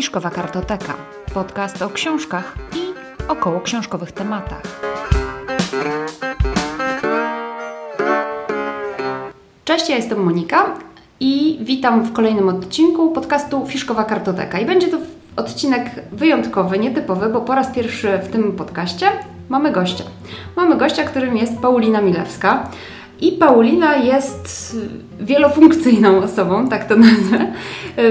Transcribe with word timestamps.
Fiszkowa 0.00 0.30
Kartoteka. 0.30 0.94
Podcast 1.34 1.82
o 1.82 1.90
książkach 1.90 2.56
i 2.76 2.78
około 3.28 3.60
książkowych 3.60 4.12
tematach. 4.12 4.62
Cześć, 9.64 9.88
ja 9.88 9.96
jestem 9.96 10.24
Monika 10.24 10.74
i 11.20 11.58
witam 11.62 12.04
w 12.04 12.12
kolejnym 12.12 12.48
odcinku 12.48 13.12
podcastu 13.12 13.66
Fiszkowa 13.66 14.04
Kartoteka. 14.04 14.58
I 14.58 14.66
będzie 14.66 14.88
to 14.88 14.96
odcinek 15.36 15.90
wyjątkowy, 16.12 16.78
nietypowy, 16.78 17.28
bo 17.28 17.40
po 17.40 17.54
raz 17.54 17.74
pierwszy 17.74 18.18
w 18.18 18.28
tym 18.28 18.52
podcaście 18.52 19.06
mamy 19.48 19.72
gościa. 19.72 20.04
Mamy 20.56 20.76
gościa, 20.76 21.04
którym 21.04 21.36
jest 21.36 21.58
Paulina 21.58 22.00
Milewska. 22.00 22.68
I 23.20 23.32
Paulina 23.32 23.96
jest 23.96 24.76
wielofunkcyjną 25.20 26.18
osobą, 26.18 26.68
tak 26.68 26.84
to 26.84 26.96
nazwę. 26.96 27.52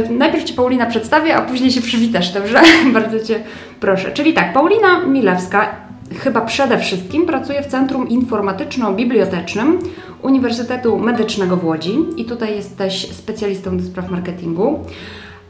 Najpierw 0.09 0.43
Cię 0.43 0.53
Paulina 0.53 0.85
przedstawię, 0.85 1.35
a 1.35 1.41
później 1.41 1.71
się 1.71 1.81
przywitasz, 1.81 2.31
dobrze? 2.31 2.61
Bardzo 2.93 3.19
Cię 3.19 3.43
proszę. 3.79 4.11
Czyli 4.11 4.33
tak, 4.33 4.53
Paulina 4.53 5.05
Milewska 5.05 5.75
chyba 6.17 6.41
przede 6.41 6.77
wszystkim 6.77 7.25
pracuje 7.25 7.63
w 7.63 7.67
Centrum 7.67 8.09
Informatyczno-Bibliotecznym 8.09 9.79
Uniwersytetu 10.21 10.99
Medycznego 10.99 11.57
w 11.57 11.65
Łodzi 11.65 11.97
i 12.17 12.25
tutaj 12.25 12.55
jesteś 12.55 13.11
specjalistą 13.11 13.77
do 13.77 13.83
spraw 13.83 14.11
marketingu. 14.11 14.79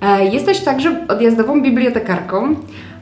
E, 0.01 0.25
jesteś 0.25 0.59
także 0.59 1.07
odjazdową 1.07 1.61
bibliotekarką. 1.61 2.55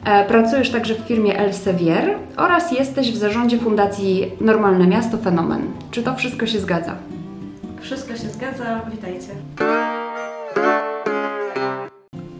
E, 0.04 0.24
pracujesz 0.24 0.70
także 0.70 0.94
w 0.94 0.98
firmie 0.98 1.38
Elsevier 1.38 2.18
oraz 2.36 2.72
jesteś 2.72 3.12
w 3.12 3.16
zarządzie 3.16 3.58
Fundacji 3.58 4.32
Normalne 4.40 4.86
Miasto 4.86 5.18
Fenomen. 5.18 5.62
Czy 5.90 6.02
to 6.02 6.14
wszystko 6.14 6.46
się 6.46 6.60
zgadza? 6.60 6.94
Wszystko 7.80 8.16
się 8.16 8.28
zgadza, 8.28 8.80
witajcie. 8.90 9.28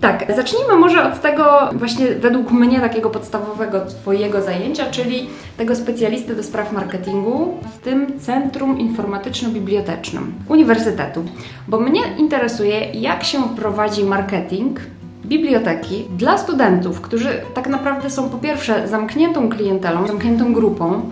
Tak, 0.00 0.36
zacznijmy 0.36 0.76
może 0.76 1.12
od 1.12 1.20
tego 1.20 1.70
właśnie 1.72 2.06
według 2.06 2.50
mnie 2.50 2.80
takiego 2.80 3.10
podstawowego 3.10 3.86
Twojego 3.86 4.42
zajęcia, 4.42 4.90
czyli 4.90 5.28
tego 5.56 5.76
specjalisty 5.76 6.34
do 6.34 6.42
spraw 6.42 6.72
marketingu 6.72 7.54
w 7.76 7.78
tym 7.78 8.20
Centrum 8.20 8.78
Informatyczno-Bibliotecznym 8.78 10.32
Uniwersytetu. 10.48 11.24
Bo 11.68 11.80
mnie 11.80 12.00
interesuje, 12.18 12.92
jak 12.92 13.24
się 13.24 13.48
prowadzi 13.56 14.04
marketing 14.04 14.80
biblioteki 15.28 16.04
dla 16.16 16.38
studentów, 16.38 17.00
którzy 17.00 17.28
tak 17.54 17.68
naprawdę 17.68 18.10
są 18.10 18.28
po 18.28 18.38
pierwsze 18.38 18.88
zamkniętą 18.88 19.48
klientelą, 19.48 20.06
zamkniętą 20.06 20.52
grupą, 20.52 21.10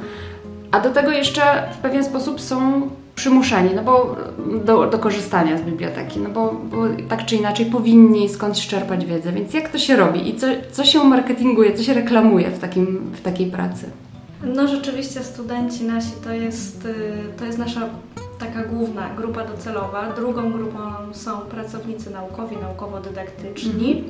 a 0.71 0.81
do 0.81 0.91
tego 0.91 1.11
jeszcze 1.11 1.43
w 1.73 1.77
pewien 1.77 2.05
sposób 2.05 2.41
są 2.41 2.83
przymuszeni 3.15 3.71
no 3.75 3.83
bo 3.83 4.17
do, 4.65 4.87
do 4.87 4.99
korzystania 4.99 5.59
z 5.59 5.63
biblioteki, 5.63 6.21
no 6.21 6.31
bo, 6.31 6.55
bo, 6.71 6.77
tak 7.09 7.25
czy 7.27 7.37
inaczej 7.37 7.67
powinni 7.67 8.29
skądś 8.29 8.67
czerpać 8.67 9.07
wiedzę. 9.07 9.33
Więc 9.33 9.55
jak 9.55 9.69
to 9.69 9.79
się 9.79 9.97
robi 9.97 10.29
i 10.29 10.37
co, 10.37 10.47
co 10.73 10.85
się 10.85 11.05
marketinguje, 11.05 11.75
co 11.75 11.83
się 11.83 11.95
reklamuje 11.95 12.51
w, 12.51 12.59
takim, 12.59 12.87
w 13.13 13.21
takiej 13.21 13.47
pracy? 13.47 13.91
No 14.45 14.69
rzeczywiście 14.69 15.25
studenci 15.25 15.85
nasi 15.85 16.13
to 16.25 16.33
jest, 16.33 16.85
y, 16.85 17.39
to 17.39 17.45
jest 17.45 17.59
nasza 17.59 17.89
taka 18.39 18.63
główna 18.65 19.15
grupa 19.17 19.45
docelowa. 19.45 20.13
Drugą 20.13 20.53
grupą 20.53 20.79
są 21.13 21.41
pracownicy 21.41 22.11
naukowi, 22.11 22.57
naukowo-dydaktyczni. 22.57 24.05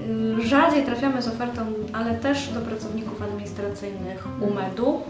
Mhm. 0.00 0.42
Rzadziej 0.42 0.84
trafiamy 0.84 1.22
z 1.22 1.28
ofertą, 1.28 1.62
ale 1.92 2.14
też 2.14 2.48
do 2.48 2.60
pracowników 2.60 3.22
administracyjnych 3.22 4.26
UMED-u, 4.40 5.00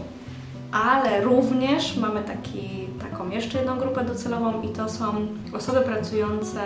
ale 0.71 1.21
również 1.21 1.97
mamy 1.97 2.23
taki, 2.23 2.87
taką 2.99 3.29
jeszcze 3.29 3.57
jedną 3.57 3.77
grupę 3.77 4.05
docelową 4.05 4.61
i 4.61 4.67
to 4.67 4.89
są 4.89 5.27
osoby 5.53 5.81
pracujące 5.81 6.59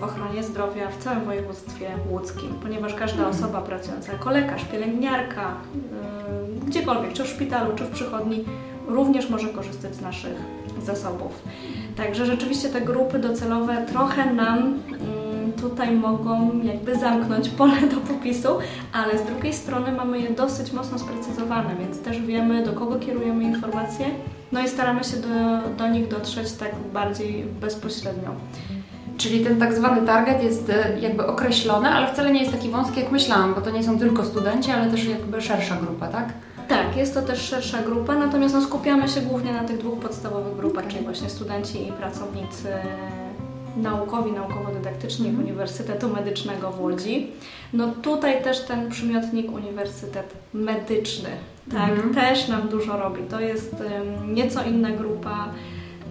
w 0.00 0.02
ochronie 0.02 0.42
zdrowia 0.42 0.90
w 0.90 0.96
całym 0.96 1.24
województwie 1.24 1.90
łódzkim, 2.10 2.54
ponieważ 2.62 2.94
każda 2.94 3.24
mhm. 3.24 3.36
osoba 3.36 3.60
pracująca 3.60 4.12
jako 4.12 4.30
lekarz, 4.30 4.64
pielęgniarka, 4.64 5.56
e, 6.62 6.66
gdziekolwiek, 6.66 7.12
czy 7.12 7.24
w 7.24 7.26
szpitalu, 7.26 7.76
czy 7.76 7.84
w 7.84 7.90
przychodni, 7.90 8.44
również 8.88 9.30
może 9.30 9.48
korzystać 9.48 9.94
z 9.94 10.00
naszych 10.00 10.34
zasobów. 10.82 11.42
Także 11.96 12.26
rzeczywiście 12.26 12.68
te 12.68 12.80
grupy 12.80 13.18
docelowe 13.18 13.86
trochę 13.86 14.34
nam 14.34 14.58
mm, 14.58 15.52
tutaj 15.52 15.92
mogą 15.92 16.60
jakby 16.62 16.96
zamknąć 16.96 17.48
pole 17.48 17.80
do 17.94 17.96
popisu, 17.96 18.48
ale 18.92 19.18
z 19.18 19.22
drugiej 19.22 19.52
strony 19.52 19.92
mamy 19.92 20.20
je 20.20 20.30
dosyć 20.30 20.72
mocno 20.72 20.98
sprecyzowane, 20.98 21.76
więc 21.80 22.00
też 22.00 22.20
wiemy 22.20 22.64
do 22.64 22.72
kogo 22.72 22.98
kierujemy 22.98 23.44
informacje, 23.44 24.06
no 24.52 24.60
i 24.60 24.68
staramy 24.68 25.04
się 25.04 25.16
do, 25.16 25.28
do 25.78 25.88
nich 25.88 26.08
dotrzeć 26.08 26.52
tak 26.52 26.74
bardziej 26.92 27.44
bezpośrednio. 27.44 28.30
Czyli 29.18 29.44
ten 29.44 29.60
tak 29.60 29.74
zwany 29.74 30.06
target 30.06 30.42
jest 30.44 30.70
e, 30.70 31.00
jakby 31.00 31.26
określony, 31.26 31.88
ale 31.88 32.12
wcale 32.12 32.32
nie 32.32 32.40
jest 32.40 32.52
taki 32.52 32.70
wąski 32.70 33.00
jak 33.00 33.12
myślałam, 33.12 33.54
bo 33.54 33.60
to 33.60 33.70
nie 33.70 33.82
są 33.82 33.98
tylko 33.98 34.24
studenci, 34.24 34.70
ale 34.70 34.90
też 34.90 35.04
jakby 35.04 35.40
szersza 35.40 35.76
grupa, 35.76 36.08
tak? 36.08 36.32
Tak, 36.68 36.96
jest 36.96 37.14
to 37.14 37.22
też 37.22 37.42
szersza 37.42 37.82
grupa, 37.82 38.14
natomiast 38.14 38.54
no, 38.54 38.62
skupiamy 38.62 39.08
się 39.08 39.20
głównie 39.20 39.52
na 39.52 39.64
tych 39.64 39.78
dwóch 39.78 39.98
podstawowych 39.98 40.56
grupach, 40.56 40.86
czyli 40.86 41.04
właśnie 41.04 41.30
studenci 41.30 41.88
i 41.88 41.92
pracownicy 41.92 42.68
naukowi, 43.76 44.32
naukowo-dydaktyczni 44.32 45.28
mhm. 45.28 45.44
Uniwersytetu 45.44 46.08
Medycznego 46.08 46.70
w 46.70 46.80
Łodzi. 46.80 47.30
No 47.72 47.88
tutaj 48.02 48.42
też 48.42 48.60
ten 48.60 48.90
przymiotnik 48.90 49.52
Uniwersytet 49.52 50.34
Medyczny, 50.52 51.28
tak, 51.70 51.90
mhm. 51.90 52.14
też 52.14 52.48
nam 52.48 52.68
dużo 52.68 52.96
robi. 52.96 53.22
To 53.22 53.40
jest 53.40 53.72
um, 53.72 54.34
nieco 54.34 54.62
inna 54.62 54.90
grupa. 54.90 55.48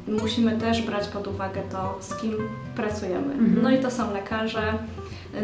Musimy 0.08 0.58
też 0.58 0.82
brać 0.82 1.08
pod 1.08 1.28
uwagę 1.28 1.62
to, 1.72 1.98
z 2.02 2.16
kim 2.22 2.34
pracujemy. 2.76 3.34
Mhm. 3.34 3.62
No 3.62 3.72
i 3.72 3.80
to 3.80 3.92
są 3.92 4.14
lekarze. 4.14 4.74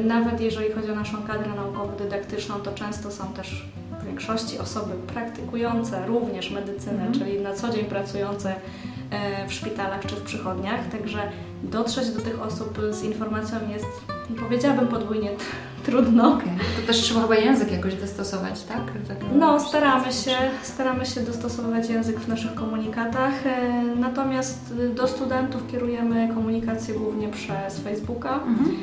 Nawet 0.04 0.42
jeżeli 0.42 0.72
chodzi 0.72 0.92
o 0.92 0.96
naszą 0.96 1.24
kadrę 1.24 1.52
naukowo-dydaktyczną, 1.56 2.56
to 2.64 2.72
często 2.72 3.12
są 3.12 3.34
też 3.34 3.66
w 4.02 4.06
większości 4.06 4.60
osoby 4.60 4.94
praktykujące 5.14 6.06
również 6.08 6.52
medycynę, 6.52 7.06
mhm. 7.06 7.14
czyli 7.14 7.42
na 7.42 7.54
co 7.54 7.70
dzień 7.70 7.86
pracujące 7.86 8.56
w 9.48 9.54
szpitalach 9.54 10.06
czy 10.06 10.16
w 10.16 10.22
przychodniach. 10.22 10.88
Także 10.92 11.32
dotrzeć 11.64 12.10
do 12.10 12.22
tych 12.22 12.42
osób 12.42 12.80
z 12.92 13.04
informacją 13.04 13.58
jest, 13.70 13.86
powiedziałabym, 14.40 14.88
podwójnie 14.88 15.30
trudno. 15.86 16.34
Okay. 16.34 16.48
To 16.82 16.88
też 16.88 16.98
trzeba 16.98 17.22
chyba 17.22 17.36
język 17.36 17.72
jakoś 17.72 17.96
dostosować, 17.96 18.64
tak? 18.64 18.82
tak 19.08 19.18
no, 19.36 19.60
staramy 19.60 20.14
się, 20.14 20.36
staramy 20.62 21.06
się 21.06 21.22
dostosować 21.22 21.90
język 21.90 22.20
w 22.20 22.28
naszych 22.28 22.54
komunikatach. 22.54 23.48
E, 23.48 23.84
natomiast 23.96 24.74
do 24.96 25.08
studentów 25.08 25.68
kierujemy 25.72 26.28
komunikację 26.34 26.96
głównie 26.96 27.28
przez 27.28 27.80
Facebooka. 27.80 28.36
Mhm. 28.36 28.76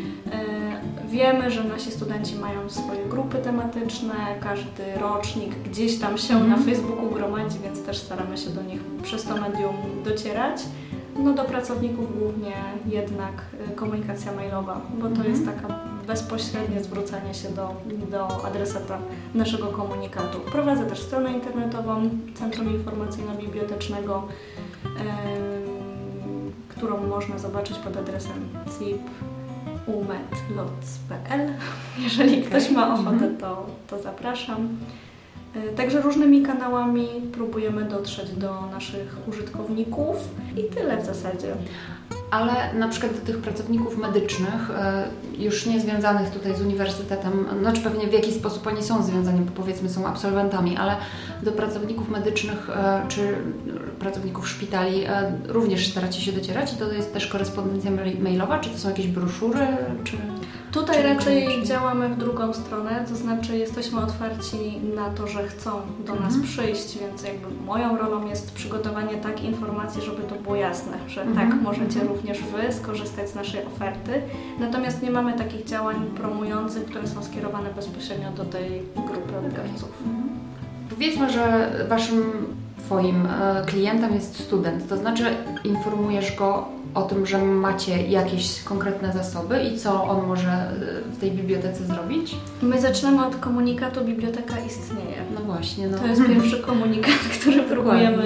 Wiemy, 1.10 1.50
że 1.50 1.64
nasi 1.64 1.90
studenci 1.90 2.36
mają 2.36 2.70
swoje 2.70 3.04
grupy 3.06 3.38
tematyczne, 3.38 4.14
każdy 4.40 4.94
rocznik 5.00 5.54
gdzieś 5.54 5.98
tam 5.98 6.18
się 6.18 6.34
na 6.34 6.40
mhm. 6.40 6.62
Facebooku 6.62 7.10
gromadzi, 7.10 7.58
więc 7.58 7.82
też 7.82 7.98
staramy 7.98 8.38
się 8.38 8.50
do 8.50 8.62
nich 8.62 8.80
przez 9.02 9.24
to 9.24 9.36
medium 9.36 9.74
docierać. 10.04 10.60
No 11.18 11.32
do 11.34 11.44
pracowników 11.44 12.18
głównie 12.18 12.52
jednak 12.86 13.32
y, 13.70 13.74
komunikacja 13.74 14.32
mailowa, 14.32 14.80
bo 14.98 15.08
to 15.08 15.14
mm. 15.14 15.30
jest 15.30 15.46
taka 15.46 15.74
bezpośrednie 16.06 16.84
zwrócenie 16.84 17.34
się 17.34 17.48
do, 17.48 17.74
do 18.10 18.44
adresata 18.46 18.98
naszego 19.34 19.66
komunikatu. 19.66 20.40
Prowadzę 20.52 20.86
też 20.86 20.98
stronę 21.00 21.32
internetową 21.32 22.10
Centrum 22.34 22.68
Informacyjno-Bibliotecznego, 22.68 24.22
yy, 24.84 24.90
którą 26.68 27.06
można 27.06 27.38
zobaczyć 27.38 27.78
pod 27.78 27.96
adresem 27.96 28.48
zip 28.78 29.02
umetloc.pl. 29.86 31.52
Jeżeli 31.98 32.42
ktoś 32.42 32.70
ma 32.70 32.94
ochotę, 32.94 33.10
mhm. 33.10 33.36
to, 33.36 33.66
to 33.88 34.02
zapraszam. 34.02 34.68
E, 35.56 35.68
także 35.68 36.00
różnymi 36.00 36.42
kanałami 36.42 37.08
próbujemy 37.32 37.84
dotrzeć 37.84 38.30
do 38.30 38.66
naszych 38.72 39.16
użytkowników 39.28 40.16
i 40.56 40.64
tyle 40.74 41.02
w 41.02 41.06
zasadzie 41.06 41.54
ale 42.30 42.74
na 42.74 42.88
przykład 42.88 43.14
do 43.14 43.26
tych 43.26 43.38
pracowników 43.38 43.98
medycznych, 43.98 44.70
e, 44.70 45.04
już 45.38 45.66
nie 45.66 45.80
związanych 45.80 46.30
tutaj 46.30 46.56
z 46.56 46.60
uniwersytetem, 46.60 47.46
znaczy 47.60 47.80
pewnie 47.80 48.06
w 48.06 48.12
jakiś 48.12 48.34
sposób 48.34 48.66
oni 48.66 48.82
są 48.82 49.02
związani, 49.02 49.40
bo 49.40 49.52
powiedzmy 49.52 49.88
są 49.88 50.06
absolwentami, 50.06 50.76
ale 50.76 50.96
do 51.42 51.52
pracowników 51.52 52.08
medycznych 52.08 52.70
e, 52.70 53.02
czy 53.08 53.34
pracowników 53.98 54.48
szpitali 54.48 55.04
e, 55.04 55.32
również 55.48 55.90
staracie 55.90 56.20
się 56.20 56.32
docierać? 56.32 56.72
I 56.72 56.76
to 56.76 56.92
jest 56.92 57.12
też 57.12 57.26
korespondencja 57.26 57.90
mailowa, 58.20 58.58
czy 58.58 58.70
to 58.70 58.78
są 58.78 58.88
jakieś 58.88 59.06
broszury, 59.06 59.66
czy... 60.04 60.16
Tutaj 60.72 61.02
raczej 61.02 61.62
działamy 61.64 62.08
w 62.08 62.18
drugą 62.18 62.52
stronę, 62.52 63.04
to 63.08 63.16
znaczy 63.16 63.56
jesteśmy 63.56 64.00
otwarci 64.00 64.80
na 64.96 65.10
to, 65.10 65.26
że 65.26 65.48
chcą 65.48 65.70
do 66.06 66.14
nas 66.14 66.34
mhm. 66.34 66.42
przyjść, 66.42 66.98
więc 66.98 67.22
jakby 67.22 67.64
moją 67.66 67.98
rolą 67.98 68.26
jest 68.26 68.52
przygotowanie 68.52 69.16
tak 69.16 69.44
informacji, 69.44 70.02
żeby 70.02 70.22
to 70.22 70.34
było 70.34 70.56
jasne, 70.56 70.92
że 71.08 71.22
mhm. 71.22 71.50
tak, 71.50 71.62
możecie 71.62 72.00
mhm 72.00 72.08
również 72.08 72.38
Wy 72.42 72.72
skorzystać 72.72 73.30
z 73.30 73.34
naszej 73.34 73.66
oferty. 73.66 74.22
Natomiast 74.58 75.02
nie 75.02 75.10
mamy 75.10 75.32
takich 75.32 75.64
działań 75.64 76.10
promujących, 76.16 76.84
które 76.84 77.08
są 77.08 77.22
skierowane 77.22 77.70
bezpośrednio 77.76 78.30
do 78.30 78.44
tej 78.44 78.82
grupy 78.94 79.38
odbiorców. 79.46 79.88
Mhm. 80.06 80.28
Powiedzmy, 80.90 81.30
że 81.30 81.72
Waszym 81.88 82.22
Twoim 82.78 83.26
e, 83.26 83.64
klientem 83.66 84.14
jest 84.14 84.40
student, 84.40 84.88
to 84.88 84.96
znaczy 84.96 85.24
informujesz 85.64 86.36
go 86.36 86.68
o 86.94 87.02
tym, 87.02 87.26
że 87.26 87.38
macie 87.38 88.06
jakieś 88.06 88.62
konkretne 88.62 89.12
zasoby 89.12 89.62
i 89.62 89.78
co 89.78 90.04
on 90.04 90.26
może 90.26 90.48
e, 90.50 90.70
w 91.12 91.20
tej 91.20 91.30
bibliotece 91.30 91.84
zrobić? 91.84 92.36
My 92.62 92.80
zaczynamy 92.80 93.26
od 93.26 93.36
komunikatu 93.36 94.04
biblioteka 94.04 94.54
istnieje. 94.58 95.16
No 95.34 95.40
właśnie. 95.40 95.88
No. 95.88 95.98
To 95.98 96.06
jest 96.06 96.26
pierwszy 96.26 96.60
komunikat, 96.60 97.14
który 97.40 97.62
próbujemy 97.62 98.22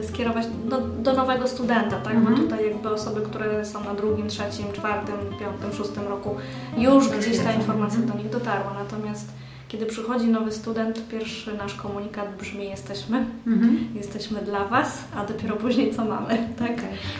e, 0.00 0.04
skierować 0.08 0.46
do, 0.64 0.80
do 0.80 1.12
nowego 1.12 1.48
studenta, 1.48 1.96
tak? 1.96 2.14
Mhm. 2.14 2.34
Bo 2.36 2.42
tutaj 2.42 2.66
jakby 2.70 2.88
osoby, 2.90 3.20
które 3.20 3.64
są 3.64 3.84
na 3.84 3.94
drugim, 3.94 4.28
trzecim, 4.28 4.72
czwartym, 4.72 5.14
piątym, 5.40 5.72
szóstym 5.78 6.08
roku, 6.08 6.36
już 6.76 6.94
Już 6.94 7.08
gdzieś 7.08 7.38
ta 7.38 7.52
informacja 7.52 8.00
Mhm. 8.00 8.18
do 8.18 8.24
nich 8.24 8.32
dotarła. 8.32 8.72
Natomiast 8.84 9.28
kiedy 9.68 9.86
przychodzi 9.86 10.26
nowy 10.26 10.52
student, 10.52 11.08
pierwszy 11.08 11.54
nasz 11.54 11.74
komunikat 11.74 12.36
brzmi 12.40 12.64
jesteśmy, 12.64 13.24
Mhm. 13.46 13.78
jesteśmy 13.94 14.40
dla 14.42 14.64
Was, 14.64 14.98
a 15.16 15.24
dopiero 15.24 15.56
później 15.56 15.94
co 15.94 16.04
mamy, 16.04 16.38
tak? 16.58 16.76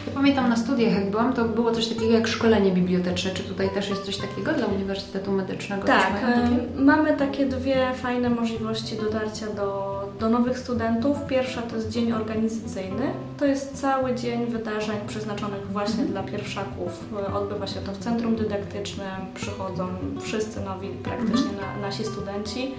Ja 0.07 0.13
pamiętam 0.15 0.49
na 0.49 0.55
studiach, 0.55 0.93
jak 0.93 1.11
byłam, 1.11 1.33
to 1.33 1.45
było 1.45 1.71
coś 1.71 1.87
takiego 1.87 2.11
jak 2.13 2.27
szkolenie 2.27 2.71
biblioteczne. 2.71 3.31
Czy 3.31 3.43
tutaj 3.43 3.69
też 3.69 3.89
jest 3.89 4.03
coś 4.03 4.17
takiego 4.17 4.53
dla 4.53 4.65
Uniwersytetu 4.65 5.31
Medycznego? 5.31 5.87
Tak, 5.87 6.11
e, 6.23 6.49
mamy 6.81 7.17
takie 7.17 7.45
dwie 7.45 7.93
fajne 7.93 8.29
możliwości 8.29 8.95
dotarcia 8.95 9.45
do, 9.55 9.97
do 10.19 10.29
nowych 10.29 10.59
studentów. 10.59 11.17
Pierwsza 11.27 11.61
to 11.61 11.75
jest 11.75 11.89
dzień 11.89 12.11
organizacyjny. 12.11 13.11
To 13.39 13.45
jest 13.45 13.81
cały 13.81 14.15
dzień 14.15 14.45
wydarzeń 14.45 14.97
przeznaczonych 15.07 15.71
właśnie 15.71 16.05
dla 16.05 16.23
pierwszaków. 16.23 17.03
Odbywa 17.33 17.67
się 17.67 17.79
to 17.79 17.91
w 17.91 17.97
centrum 17.97 18.35
dydaktycznym, 18.35 19.07
przychodzą 19.35 19.87
wszyscy 20.21 20.61
nowi 20.61 20.89
praktycznie 20.89 21.51
Mhm. 21.51 21.81
na, 21.81 21.87
nasi 21.87 22.03
studenci. 22.05 22.71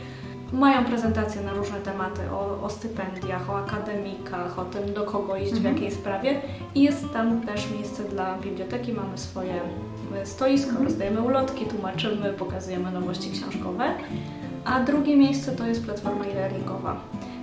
Mają 0.52 0.84
prezentacje 0.84 1.42
na 1.42 1.52
różne 1.52 1.78
tematy 1.80 2.20
o, 2.32 2.62
o 2.62 2.70
stypendiach, 2.70 3.50
o 3.50 3.58
akademikach, 3.58 4.58
o 4.58 4.64
tym 4.64 4.94
do 4.94 5.02
kogo 5.04 5.36
iść, 5.36 5.52
w 5.52 5.56
Mhm. 5.56 5.74
jakiej 5.74 5.90
sprawie. 5.92 6.40
I 6.74 6.82
jest 6.82 7.12
tam 7.12 7.40
też 7.40 7.70
miejsce 7.70 8.04
dla 8.04 8.38
biblioteki. 8.38 8.92
Mamy 8.92 9.18
swoje 9.18 9.60
e, 10.16 10.26
stoisko, 10.26 10.68
Mhm. 10.70 10.86
rozdajemy 10.86 11.20
ulotki, 11.22 11.64
tłumaczymy, 11.66 12.32
pokazujemy 12.32 12.90
nowości 12.90 13.30
książkowe. 13.30 13.84
A 14.64 14.80
drugie 14.80 15.16
miejsce 15.16 15.52
to 15.52 15.66
jest 15.66 15.84
platforma 15.84 16.24
e-learningowa, 16.24 16.96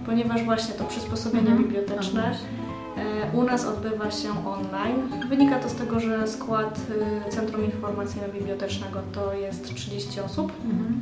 ponieważ 0.06 0.44
właśnie 0.44 0.74
to 0.74 0.84
przysposobienia 0.84 1.52
Mhm. 1.52 1.64
biblioteczne 1.64 2.26
Mhm. 2.26 2.38
e, 3.34 3.38
u 3.38 3.44
nas 3.44 3.66
odbywa 3.66 4.12
się 4.12 4.30
online. 4.48 5.30
Wynika 5.30 5.60
to 5.60 5.70
z 5.70 5.76
tego, 5.76 6.00
że 6.00 6.28
skład 6.28 6.80
e, 7.28 7.30
Centrum 7.32 7.66
Informacyjno-Bibliotecznego 7.66 9.00
to 9.14 9.34
jest 9.34 9.76
30 9.76 10.20
osób. 10.20 10.52
Mhm. 10.66 11.02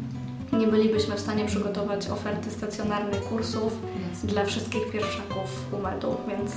Nie 0.61 0.67
bylibyśmy 0.67 1.15
w 1.15 1.19
stanie 1.19 1.45
przygotować 1.45 2.09
oferty 2.09 2.51
stacjonarnej 2.51 3.19
kursów 3.29 3.73
Jasne. 4.11 4.29
dla 4.29 4.45
wszystkich 4.45 4.91
pierwszaków 4.91 5.73
UMED-u, 5.73 6.15
więc 6.27 6.51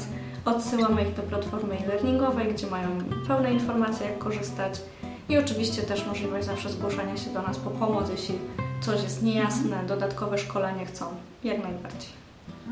odsyłamy 0.45 1.03
ich 1.03 1.15
do 1.15 1.23
platformy 1.23 1.75
e-learningowej, 1.79 2.55
gdzie 2.55 2.67
mają 2.67 2.89
pełne 3.29 3.53
informacje, 3.53 4.07
jak 4.07 4.19
korzystać 4.19 4.81
i 5.29 5.39
oczywiście 5.39 5.83
też 5.83 6.07
możliwość 6.07 6.47
zawsze 6.47 6.71
zgłoszenia 6.71 7.17
się 7.17 7.31
do 7.31 7.43
nas 7.43 7.57
po 7.59 7.71
pomoc, 7.71 8.11
jeśli 8.11 8.35
coś 8.81 9.03
jest 9.03 9.23
niejasne, 9.23 9.77
dodatkowe 9.89 10.39
szkolenie 10.39 10.87
chcą, 10.87 11.05
jak 11.45 11.63
najbardziej. 11.63 12.11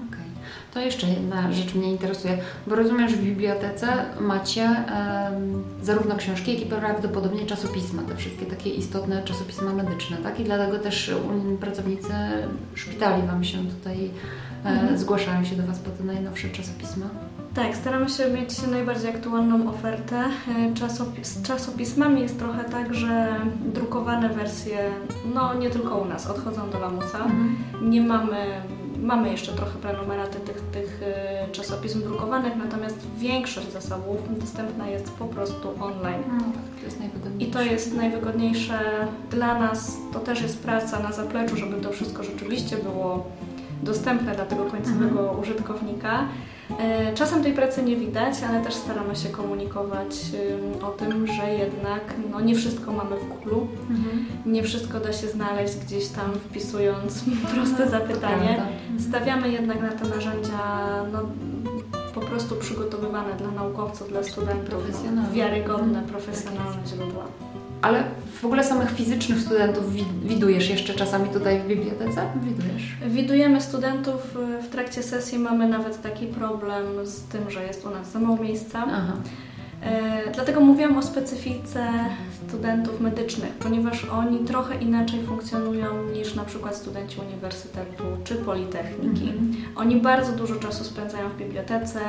Okej. 0.09 0.25
To 0.75 0.81
jeszcze 0.81 1.07
jedna 1.07 1.53
rzecz 1.53 1.75
mnie 1.75 1.91
interesuje, 1.91 2.39
bo 2.67 2.75
rozumiem, 2.75 3.09
że 3.09 3.17
w 3.17 3.23
bibliotece 3.23 3.87
macie 4.21 4.63
em, 4.65 5.65
zarówno 5.83 6.17
książki, 6.17 6.53
jak 6.55 6.63
i 6.63 6.67
prawdopodobnie 6.67 7.47
czasopisma, 7.47 8.03
te 8.03 8.17
wszystkie 8.17 8.47
takie 8.47 8.71
istotne 8.71 9.23
czasopisma 9.23 9.73
medyczne, 9.73 10.17
tak? 10.17 10.41
I 10.41 10.45
dlatego 10.45 10.79
też 10.79 11.09
um, 11.29 11.59
pracownicy 11.59 12.13
szpitali 12.75 13.23
Wam 13.27 13.45
się 13.45 13.59
tutaj 13.59 14.11
e, 14.65 14.69
Mhm. 14.69 14.99
zgłaszają 14.99 15.45
się 15.45 15.57
do 15.57 15.67
Was 15.67 15.79
po 15.79 15.91
te 15.91 16.05
najnowsze 16.05 16.49
czasopisma. 16.49 17.07
Tak, 17.55 17.77
staramy 17.77 18.09
się 18.09 18.31
mieć 18.31 18.63
najbardziej 18.67 19.11
aktualną 19.11 19.69
ofertę. 19.71 20.17
E, 20.17 20.75
Czasopis 20.75 21.27
z 21.29 21.43
czasopismami 21.43 22.21
jest 22.21 22.39
trochę 22.39 22.65
tak, 22.65 22.95
że 22.95 23.37
drukowane 23.75 24.29
wersje, 24.29 24.91
no 25.35 25.55
nie 25.55 25.71
tylko 25.71 25.97
u 25.99 26.05
nas, 26.05 26.27
odchodzą 26.27 26.71
do 26.71 26.79
lamusa. 26.79 27.27
Nie 27.83 28.01
mamy, 28.01 28.37
mamy 29.05 29.31
jeszcze 29.31 29.53
trochę 29.53 29.79
prenumeraty 29.79 30.41
tych, 30.41 30.61
tych 30.61 31.01
e, 31.03 31.49
czasopism 31.53 32.03
drukowanych, 32.03 32.57
natomiast 32.57 32.99
większość 33.19 33.73
zasobów 33.73 34.39
dostępna 34.41 34.89
jest 34.89 35.11
po 35.11 35.25
prostu 35.25 35.69
online. 35.81 36.23
No, 36.33 36.45
tak, 36.45 36.81
to 36.81 36.85
jest 36.85 36.99
I 37.39 37.47
to 37.47 37.63
jest 37.63 37.97
najwygodniejsze 37.97 38.79
dla 39.31 39.59
nas. 39.59 39.97
To 40.13 40.21
też 40.21 40.43
jest 40.43 40.63
praca 40.63 41.01
na 41.01 41.13
zapleczu, 41.13 41.57
żeby 41.57 41.81
to 41.81 41.91
wszystko 41.91 42.23
rzeczywiście 42.23 42.77
było 42.77 43.27
dostępne 43.83 44.35
dla 44.35 44.45
tego 44.45 44.65
końcowego 44.65 45.37
użytkownika. 45.43 46.29
E, 46.81 47.13
Czasem 47.15 47.43
tej 47.43 47.53
pracy 47.53 47.83
nie 47.83 47.97
widać, 47.97 48.35
ale 48.49 48.61
też 48.65 48.75
staramy 48.75 49.17
się 49.17 49.29
komunikować 49.29 50.17
o 50.83 50.91
tym, 50.91 51.27
że 51.27 51.51
jednak 51.55 52.15
no, 52.31 52.41
nie 52.41 52.55
wszystko 52.55 52.93
mamy 52.93 53.17
w 53.17 53.29
Google, 53.29 53.55
Mhm. 53.91 54.25
nie 54.47 54.63
wszystko 54.63 55.01
da 55.01 55.13
się 55.13 55.29
znaleźć 55.29 55.77
gdzieś 55.77 56.09
tam 56.09 56.33
wpisując 56.35 57.25
proste 57.55 57.89
zapytanie. 57.89 58.47
Prawda. 58.55 58.67
Stawiamy 59.09 59.51
jednak 59.51 59.83
na 59.83 59.89
te 59.93 60.05
narzędzia 60.09 60.59
no, 61.13 61.19
po 62.15 62.21
prostu 62.21 62.57
przygotowywane 62.57 63.35
dla 63.35 63.51
naukowców, 63.51 64.09
dla 64.09 64.23
studentów, 64.23 64.83
no, 65.15 65.23
wiarygodne, 65.33 65.85
Mhm. 65.99 66.07
profesjonalne 66.07 66.87
źródła. 66.87 67.25
Ale 67.83 68.05
w 68.41 68.45
ogóle 68.45 68.65
samych 68.65 68.91
fizycznych 68.91 69.41
studentów 69.41 69.93
wi- 69.93 70.05
widujesz 70.25 70.71
jeszcze 70.71 70.95
czasami 70.95 71.29
tutaj 71.29 71.61
w 71.61 71.67
bibliotece? 71.67 72.21
Widujesz. 72.45 72.83
Widujemy 73.07 73.61
studentów 73.61 74.37
y, 74.59 74.63
w 74.63 74.69
trakcie 74.69 75.03
sesji, 75.03 75.39
mamy 75.39 75.69
nawet 75.69 76.03
taki 76.03 76.27
problem 76.27 76.83
z 77.05 77.23
tym, 77.23 77.51
że 77.51 77.63
jest 77.63 77.87
u 77.87 77.91
nas 77.91 78.13
za 78.13 78.19
mało 78.19 78.37
miejsca. 78.37 78.85
Aha. 78.89 79.13
E, 79.83 80.31
dlatego 80.35 80.61
mówiłam 80.61 80.99
o 80.99 81.03
specyfice 81.03 81.87
studentów 82.49 83.01
medycznych, 83.01 83.51
ponieważ 83.53 84.05
oni 84.05 84.39
trochę 84.39 84.75
inaczej 84.75 85.23
funkcjonują 85.23 86.03
niż 86.15 86.35
na 86.35 86.45
przykład 86.45 86.77
studenci 86.77 87.21
uniwersytetu 87.21 88.05
czy 88.25 88.35
politechniki. 88.35 89.29
Mhm. 89.29 89.55
Oni 89.77 89.97
bardzo 90.01 90.33
dużo 90.33 90.55
czasu 90.57 90.85
spędzają 90.85 91.29
w 91.29 91.37
bibliotece, 91.37 92.01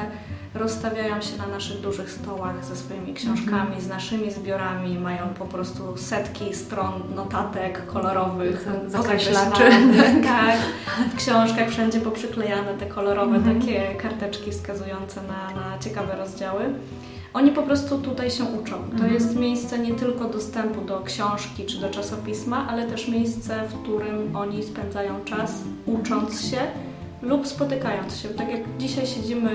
rozstawiają 0.53 1.21
się 1.21 1.37
na 1.37 1.47
naszych 1.47 1.81
dużych 1.81 2.11
stołach 2.11 2.65
ze 2.65 2.75
swoimi 2.75 3.13
książkami, 3.13 3.81
z 3.81 3.87
naszymi 3.87 4.31
zbiorami, 4.31 4.99
mają 4.99 5.27
po 5.39 5.45
prostu 5.45 5.97
setki 5.97 6.55
stron 6.55 6.91
notatek 7.15 7.85
kolorowych, 7.85 8.67
Za- 8.87 9.01
zakreślaczy. 9.01 9.63
tak, 10.23 10.57
w 11.13 11.15
książkach 11.15 11.69
wszędzie 11.69 11.99
poprzyklejane 12.01 12.73
te 12.73 12.85
kolorowe 12.85 13.35
Mhm. 13.35 13.61
takie 13.61 13.95
karteczki 13.95 14.51
wskazujące 14.51 15.21
na, 15.21 15.61
na 15.61 15.79
ciekawe 15.79 16.15
rozdziały. 16.15 16.63
Oni 17.35 17.51
po 17.51 17.63
prostu 17.63 17.97
tutaj 17.97 18.31
się 18.31 18.43
uczą. 18.43 18.75
To 18.75 18.91
Mhm. 18.93 19.13
jest 19.13 19.35
miejsce 19.35 19.79
nie 19.79 19.93
tylko 19.93 20.25
dostępu 20.25 20.81
do 20.81 20.99
książki 21.01 21.65
czy 21.65 21.77
do 21.77 21.89
czasopisma, 21.89 22.67
ale 22.69 22.87
też 22.87 23.07
miejsce, 23.07 23.63
w 23.69 23.81
którym 23.83 24.35
oni 24.35 24.63
spędzają 24.63 25.23
czas 25.25 25.53
ucząc 25.85 26.41
się 26.41 26.57
lub 27.21 27.47
spotykając 27.47 28.17
się. 28.17 28.29
Tak 28.29 28.51
jak 28.51 28.61
dzisiaj 28.77 29.07
siedzimy, 29.07 29.49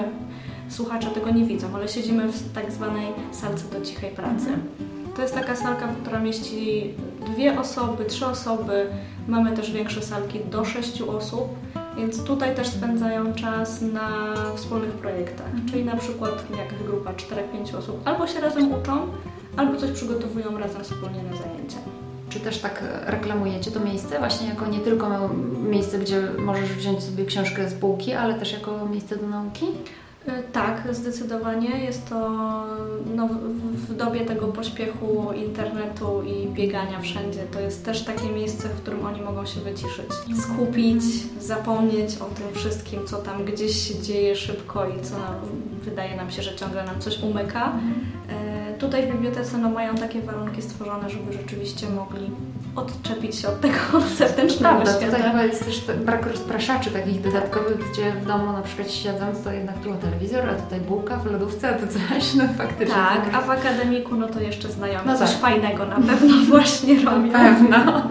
słuchacze 0.68 1.06
tego 1.10 1.30
nie 1.30 1.44
widzą, 1.44 1.66
ale 1.75 1.88
siedzimy 1.88 2.28
w 2.32 2.52
tak 2.52 2.72
zwanej 2.72 3.06
salce 3.32 3.64
do 3.78 3.84
cichej 3.87 4.10
pracy. 4.10 4.46
To 5.16 5.22
jest 5.22 5.34
taka 5.34 5.56
salka, 5.56 5.88
która 6.02 6.20
mieści 6.20 6.94
dwie 7.34 7.60
osoby, 7.60 8.04
trzy 8.04 8.26
osoby. 8.26 8.87
Mamy 9.28 9.56
też 9.56 9.72
większe 9.72 10.02
salki 10.02 10.38
do 10.50 10.64
sześciu 10.64 11.16
osób, 11.16 11.49
więc 11.97 12.25
tutaj 12.25 12.56
też 12.56 12.68
spędzają 12.68 13.35
czas 13.35 13.82
na 13.82 14.35
wspólnych 14.56 14.90
projektach. 14.90 15.47
Czyli 15.70 15.85
na 15.85 15.97
przykład 15.97 16.44
jakaś 16.50 16.78
grupa 16.87 17.12
4-5 17.12 17.76
osób 17.78 18.00
albo 18.04 18.26
się 18.26 18.40
razem 18.40 18.75
uczą, 18.75 19.06
albo 19.56 19.80
coś 19.80 19.90
przygotowują 19.90 20.59
razem 20.59 20.85
wspólnie 20.85 21.23
na 21.23 21.37
zajęcia. 21.37 21.78
Czy 22.28 22.40
też 22.40 22.59
tak 22.59 22.85
reklamujecie 23.06 23.70
to 23.70 23.80
miejsce 23.80 24.18
właśnie 24.18 24.49
jako 24.49 24.66
nie 24.66 24.78
tylko 24.78 25.30
miejsce, 25.70 25.99
gdzie 25.99 26.23
możesz 26.38 26.73
wziąć 26.73 27.02
sobie 27.02 27.25
książkę 27.25 27.70
z 27.70 27.75
półki, 27.75 28.12
ale 28.12 28.35
też 28.35 28.52
jako 28.52 28.87
miejsce 28.87 29.16
do 29.16 29.26
nauki? 29.26 29.66
Y, 30.28 30.42
Tak, 30.52 30.82
zdecydowanie. 30.90 31.84
Jest 31.84 32.08
to 32.08 32.30
no, 33.16 33.28
w- 33.88 33.94
dobie 33.96 34.20
tego 34.20 34.46
pośpiechu 34.46 35.32
internetu 35.32 36.22
i 36.22 36.46
biegania 36.48 37.00
wszędzie. 37.00 37.40
To 37.52 37.60
jest 37.60 37.84
też 37.84 38.04
takie 38.04 38.28
miejsce, 38.28 38.68
w 38.68 38.72
którym 38.80 39.06
oni 39.06 39.22
mogą 39.22 39.46
się 39.46 39.60
wyciszyć, 39.60 40.06
skupić, 40.42 41.02
zapomnieć 41.40 42.10
o 42.18 42.24
tym 42.24 42.46
wszystkim, 42.54 43.00
co 43.06 43.16
tam 43.16 43.44
gdzieś 43.44 43.88
się 43.88 44.02
dzieje 44.02 44.36
szybko 44.36 44.88
i 44.88 45.02
co 45.02 45.14
wydaje 45.84 46.16
nam 46.16 46.30
się, 46.30 46.42
że 46.42 46.56
ciągle 46.56 46.84
nam 46.84 47.00
coś 47.00 47.22
umyka. 47.22 47.72
Tutaj 48.80 49.06
w 49.06 49.12
bibliotece 49.12 49.58
no, 49.58 49.68
mają 49.70 49.94
takie 49.94 50.20
warunki 50.22 50.62
stworzone, 50.62 51.10
żeby 51.10 51.32
rzeczywiście 51.32 51.87
mogli 51.90 52.30
odczepić 52.76 53.37
się 53.37 53.49
od 53.49 53.60
tego 53.60 53.76
zewnętrznego 54.18 54.75
Prawda, 54.75 54.90
świata. 54.92 55.06
tutaj 55.16 55.22
chyba 55.30 55.42
jest 55.44 55.64
też 55.64 55.78
te- 55.80 55.94
brak 55.94 56.26
rozpraszaczy 56.26 56.90
takich 56.90 57.20
dodatkowych, 57.20 57.90
gdzie 57.92 58.12
w 58.12 58.26
domu 58.26 58.52
na 58.52 58.62
przykład 58.62 58.90
siedząc, 58.90 59.42
to 59.44 59.52
jednak 59.52 59.78
tu 59.78 59.94
telewizor, 59.94 60.49
a 60.50 60.54
tutaj 60.54 60.80
bułka 60.80 61.16
w 61.16 61.26
lodówce, 61.26 61.68
a 61.68 61.72
tu 61.78 61.87
coś, 61.87 62.34
no 62.34 62.44
faktycznie. 62.58 62.94
Tak, 62.94 63.20
a 63.34 63.40
w 63.40 63.50
akademiku 63.50 64.16
no 64.16 64.28
to 64.28 64.40
jeszcze 64.40 64.68
znajomi 64.68 65.04
No 65.06 65.18
coś 65.18 65.30
tak. 65.30 65.40
fajnego 65.40 65.87
na 65.87 65.96
pewno 65.96 66.34
właśnie 66.50 66.94
Na 67.04 67.10
robią. 67.14 67.32
pewno. 67.32 68.02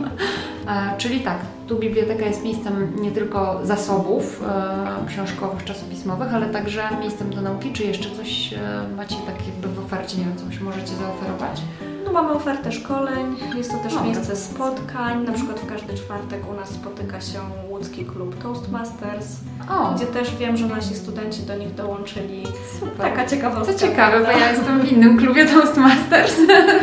E, 0.68 0.98
czyli 0.98 1.20
tak, 1.20 1.38
tu 1.68 1.76
biblioteka 1.80 2.26
jest 2.26 2.44
miejscem 2.44 3.02
nie 3.02 3.12
tylko 3.12 3.60
zasobów 3.64 4.44
e, 4.48 5.08
książkowych, 5.08 5.64
czasopismowych, 5.64 6.34
ale 6.34 6.46
także 6.46 6.90
miejscem 7.00 7.30
do 7.36 7.42
nauki. 7.42 7.72
Czy 7.74 7.84
jeszcze 7.84 8.10
coś 8.12 8.54
e, 8.54 8.60
macie 8.98 9.16
tak 9.26 9.36
jakby 9.48 9.68
ofercie, 9.90 10.18
nie 10.18 10.26
wiem, 10.26 10.38
coś 10.38 10.60
możecie 10.60 10.96
zaoferować? 10.96 11.62
No 12.06 12.12
mamy 12.12 12.32
ofertę 12.32 12.72
szkoleń, 12.72 13.36
jest 13.56 13.72
to 13.72 13.78
też 13.78 13.94
no, 13.94 14.04
miejsce 14.04 14.36
spotkań. 14.36 15.24
Na 15.24 15.34
przykład 15.34 15.60
w 15.60 15.66
każdy 15.66 15.94
czwartek 15.94 16.50
u 16.50 16.54
nas 16.54 16.70
spotyka 16.70 17.22
się 17.22 17.40
łódzki 17.70 18.06
klub 18.06 18.44
Toastmasters, 18.44 19.28
o. 19.70 19.94
gdzie 19.96 20.06
też 20.06 20.36
wiem, 20.36 20.58
że 20.58 20.66
nasi 20.66 20.96
studenci 20.96 21.42
do 21.42 21.56
nich 21.56 21.76
dołączyli. 21.76 22.44
Super. 22.80 22.98
Taka 22.98 23.26
ciekawostka. 23.26 23.74
To 23.74 23.80
ciekawe, 23.80 24.20
bo 24.20 24.32
ja 24.32 24.52
jestem 24.52 24.80
w 24.82 24.92
innym 24.92 25.18
klubie 25.18 25.46
Toastmasters. 25.46 26.36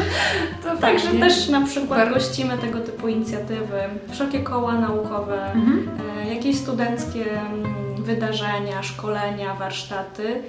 to 0.64 0.76
Także 0.80 1.08
też 1.08 1.48
na 1.48 1.60
przykład 1.66 2.00
Super. 2.00 2.14
gościmy 2.14 2.58
tego 2.58 2.78
typu 2.80 3.08
inicjatywy, 3.08 3.80
wszelkie 4.10 4.40
koła 4.40 4.72
naukowe, 4.78 5.52
mhm. 5.52 5.88
E, 6.22 6.34
jakieś 6.34 6.56
studenckie 6.56 7.40
mm, 7.40 8.02
wydarzenia, 8.02 8.82
szkolenia, 8.82 9.54
warsztaty. 9.54 10.42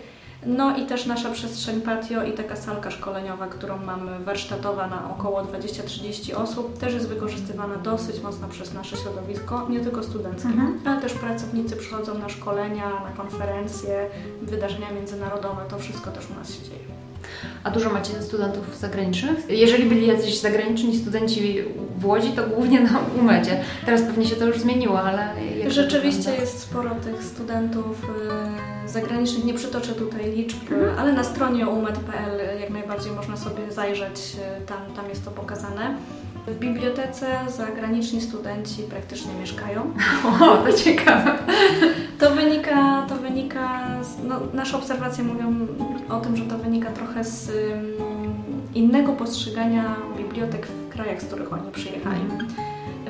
No 0.47 0.77
i 0.77 0.85
też 0.85 1.05
nasza 1.05 1.31
przestrzeń 1.31 1.81
patio 1.81 2.23
i 2.23 2.33
taka 2.33 2.55
salka 2.55 2.91
szkoleniowa, 2.91 3.47
którą 3.47 3.77
mamy 3.77 4.19
warsztatowa 4.19 4.87
na 4.87 5.11
około 5.11 5.43
20-30 5.43 6.35
osób, 6.35 6.77
też 6.77 6.93
jest 6.93 7.07
wykorzystywana 7.07 7.75
dosyć 7.75 8.21
mocno 8.21 8.47
przez 8.47 8.73
nasze 8.73 8.97
środowisko, 8.97 9.67
nie 9.69 9.79
tylko 9.79 10.03
studenckie, 10.03 10.49
mhm. 10.49 10.79
ale 10.85 11.01
też 11.01 11.13
pracownicy 11.13 11.75
przychodzą 11.75 12.17
na 12.17 12.29
szkolenia, 12.29 12.89
na 12.89 13.23
konferencje, 13.23 14.09
wydarzenia 14.41 14.91
międzynarodowe, 14.91 15.61
to 15.69 15.79
wszystko 15.79 16.11
też 16.11 16.29
u 16.29 16.39
nas 16.39 16.53
się 16.53 16.63
dzieje. 16.63 17.06
A 17.63 17.71
dużo 17.71 17.89
macie 17.89 18.21
studentów 18.21 18.77
zagranicznych? 18.77 19.45
Jeżeli 19.49 19.85
byli 19.85 20.07
jacyś 20.07 20.39
zagraniczni 20.39 20.97
studenci 20.97 21.61
w 21.97 22.05
Łodzi, 22.05 22.29
to 22.29 22.47
głównie 22.47 22.79
na 22.79 22.99
UMEdzie. 23.19 23.63
Teraz 23.85 24.01
pewnie 24.01 24.25
się 24.25 24.35
to 24.35 24.45
już 24.45 24.59
zmieniło, 24.59 25.01
ale... 25.01 25.29
Rzeczywiście 25.67 26.31
jest 26.31 26.59
sporo 26.59 26.95
tych 26.95 27.23
studentów 27.23 28.03
y, 28.85 28.89
zagranicznych. 28.89 29.45
Nie 29.45 29.53
przytoczę 29.53 29.93
tutaj 29.93 30.31
liczb, 30.31 30.57
mhm. 30.71 30.99
ale 30.99 31.13
na 31.13 31.23
stronie 31.23 31.67
umed.pl 31.67 32.59
jak 32.61 32.69
najbardziej 32.69 33.11
można 33.11 33.37
sobie 33.37 33.71
zajrzeć, 33.71 34.35
y, 34.61 34.65
tam, 34.65 34.77
tam 34.95 35.09
jest 35.09 35.25
to 35.25 35.31
pokazane. 35.31 35.97
W 36.47 36.55
bibliotece 36.55 37.27
zagraniczni 37.57 38.21
studenci 38.21 38.83
praktycznie 38.83 39.33
mieszkają. 39.33 39.93
O, 40.41 40.57
to 40.57 40.73
ciekawe. 40.73 41.35
To 42.19 42.31
wynika, 42.31 43.05
to 43.09 43.15
wynika 43.15 43.87
no, 44.27 44.39
nasze 44.53 44.77
obserwacje 44.77 45.23
mówią 45.23 45.67
o 46.09 46.19
tym, 46.19 46.37
że 46.37 46.43
to 46.43 46.57
wynika 46.57 46.91
trochę 46.91 47.23
z 47.23 47.51
innego 48.75 49.13
postrzegania 49.13 49.95
bibliotek 50.17 50.67
w 50.67 50.89
krajach, 50.89 51.21
z 51.21 51.25
których 51.25 51.53
oni 51.53 51.71
przyjechali. 51.71 52.21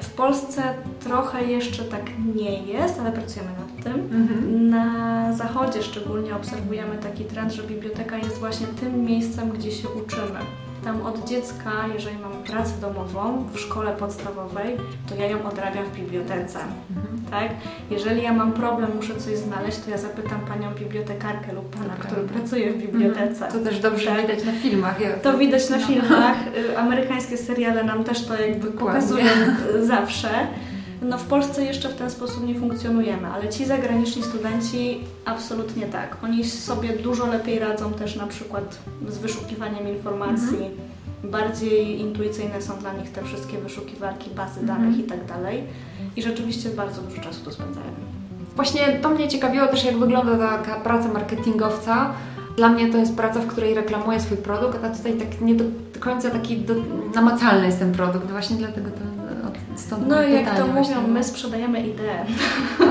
W 0.01 0.09
Polsce 0.09 0.63
trochę 0.99 1.43
jeszcze 1.43 1.83
tak 1.83 2.01
nie 2.35 2.63
jest, 2.63 2.99
ale 2.99 3.11
pracujemy 3.11 3.49
nad 3.51 3.83
tym. 3.83 3.93
Mhm. 3.93 4.69
Na 4.69 5.33
zachodzie 5.33 5.83
szczególnie 5.83 6.35
obserwujemy 6.35 6.97
taki 6.97 7.25
trend, 7.25 7.53
że 7.53 7.63
biblioteka 7.63 8.17
jest 8.17 8.39
właśnie 8.39 8.67
tym 8.67 9.05
miejscem, 9.05 9.49
gdzie 9.49 9.71
się 9.71 9.87
uczymy. 9.89 10.39
Tam 10.83 11.01
od 11.01 11.29
dziecka, 11.29 11.71
jeżeli 11.93 12.17
mam 12.17 12.31
pracę 12.43 12.71
domową 12.81 13.45
w 13.53 13.59
szkole 13.59 13.95
podstawowej, 13.95 14.77
to 15.09 15.15
ja 15.15 15.25
ją 15.25 15.47
odrabiam 15.47 15.85
w 15.85 15.95
bibliotece. 15.95 16.59
Mhm. 16.97 17.17
Tak? 17.31 17.49
Jeżeli 17.91 18.23
ja 18.23 18.33
mam 18.33 18.53
problem, 18.53 18.89
muszę 18.95 19.15
coś 19.15 19.37
znaleźć, 19.37 19.77
to 19.77 19.89
ja 19.89 19.97
zapytam 19.97 20.39
panią 20.39 20.71
bibliotekarkę 20.79 21.53
lub 21.53 21.69
pana, 21.69 21.93
okay. 21.93 22.05
który 22.05 22.21
pracuje 22.27 22.73
w 22.73 22.77
bibliotece. 22.77 23.45
Mhm. 23.45 23.51
To 23.51 23.69
też 23.69 23.79
dobrze 23.79 24.05
tak? 24.05 24.21
widać 24.21 24.45
na 24.45 24.51
filmach. 24.51 25.01
Ja... 25.01 25.13
To 25.13 25.37
widać 25.37 25.69
na 25.69 25.77
no. 25.77 25.87
filmach. 25.87 26.37
Amerykańskie 26.77 27.37
seriale 27.37 27.83
nam 27.83 28.03
też 28.03 28.25
to 28.25 28.41
jakby 28.41 28.71
Dokładnie. 28.71 29.01
pokazują 29.01 29.25
zawsze. 29.81 30.29
No 31.01 31.17
w 31.17 31.23
Polsce 31.23 31.63
jeszcze 31.63 31.89
w 31.89 31.95
ten 31.95 32.11
sposób 32.11 32.47
nie 32.47 32.59
funkcjonujemy, 32.59 33.27
ale 33.27 33.49
ci 33.49 33.65
zagraniczni 33.65 34.23
studenci 34.23 34.99
absolutnie 35.25 35.85
tak. 35.85 36.17
Oni 36.23 36.43
sobie 36.43 36.89
dużo 36.89 37.27
lepiej 37.27 37.59
radzą 37.59 37.93
też 37.93 38.15
na 38.15 38.27
przykład 38.27 38.79
z 39.07 39.17
wyszukiwaniem 39.17 39.87
informacji. 39.87 40.57
Mhm. 40.57 40.71
Bardziej 41.23 41.99
intuicyjne 41.99 42.61
są 42.61 42.77
dla 42.77 42.93
nich 42.93 43.11
te 43.11 43.23
wszystkie 43.23 43.57
wyszukiwarki, 43.57 44.29
bazy 44.29 44.59
mhm. 44.59 44.67
danych 44.67 44.99
i 44.99 45.03
tak 45.03 45.25
dalej. 45.25 45.63
I 46.15 46.21
rzeczywiście 46.21 46.69
bardzo 46.69 47.01
dużo 47.01 47.21
czasu 47.21 47.45
tu 47.45 47.51
spędzają. 47.51 47.91
Właśnie 48.55 48.99
to 49.01 49.09
mnie 49.09 49.27
ciekawiło 49.27 49.67
też, 49.67 49.85
jak 49.85 49.97
wygląda 49.97 50.37
taka 50.37 50.79
praca 50.79 51.07
marketingowca. 51.07 52.13
Dla 52.57 52.69
mnie 52.69 52.91
to 52.91 52.97
jest 52.97 53.15
praca, 53.15 53.39
w 53.39 53.47
której 53.47 53.73
reklamuję 53.73 54.19
swój 54.19 54.37
produkt, 54.37 54.83
a 54.83 54.89
tutaj 54.89 55.13
tak 55.13 55.41
nie 55.41 55.55
do 55.55 55.63
końca 55.99 56.29
taki 56.29 56.57
do, 56.57 56.73
namacalny 57.15 57.65
jest 57.65 57.79
ten 57.79 57.91
produkt. 57.91 58.31
Właśnie 58.31 58.57
dlatego 58.57 58.89
to 58.89 59.16
Stąd 59.77 60.07
no 60.07 60.21
jak 60.21 60.57
to 60.57 60.67
mówią, 60.67 61.07
my 61.07 61.23
sprzedajemy 61.23 61.87
ideę. 61.87 62.25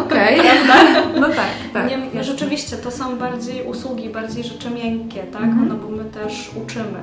Okej, 0.07 0.40
okay. 0.40 1.21
no 1.21 1.28
tak, 1.28 1.47
tak. 1.73 1.90
Nie, 2.14 2.25
rzeczywiście 2.25 2.76
to 2.76 2.90
są 2.90 3.19
bardziej 3.19 3.66
usługi, 3.66 4.09
bardziej 4.09 4.45
rzeczy 4.45 4.71
miękkie, 4.71 5.23
tak? 5.23 5.43
-hmm. 5.43 5.66
No 5.69 5.75
bo 5.75 5.88
my 5.88 6.05
też 6.05 6.50
uczymy. 6.64 7.00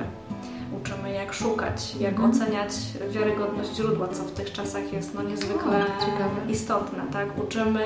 Uczymy 0.82 1.12
jak 1.12 1.32
szukać, 1.32 1.96
jak 2.00 2.14
-hmm. 2.14 2.30
oceniać 2.30 2.70
wiarygodność 3.10 3.76
źródła, 3.76 4.08
co 4.08 4.22
w 4.22 4.32
tych 4.32 4.52
czasach 4.52 4.92
jest 4.92 5.14
no 5.14 5.22
niezwykle 5.22 5.78
o, 5.78 6.50
istotne, 6.50 7.02
tak? 7.12 7.44
Uczymy 7.44 7.80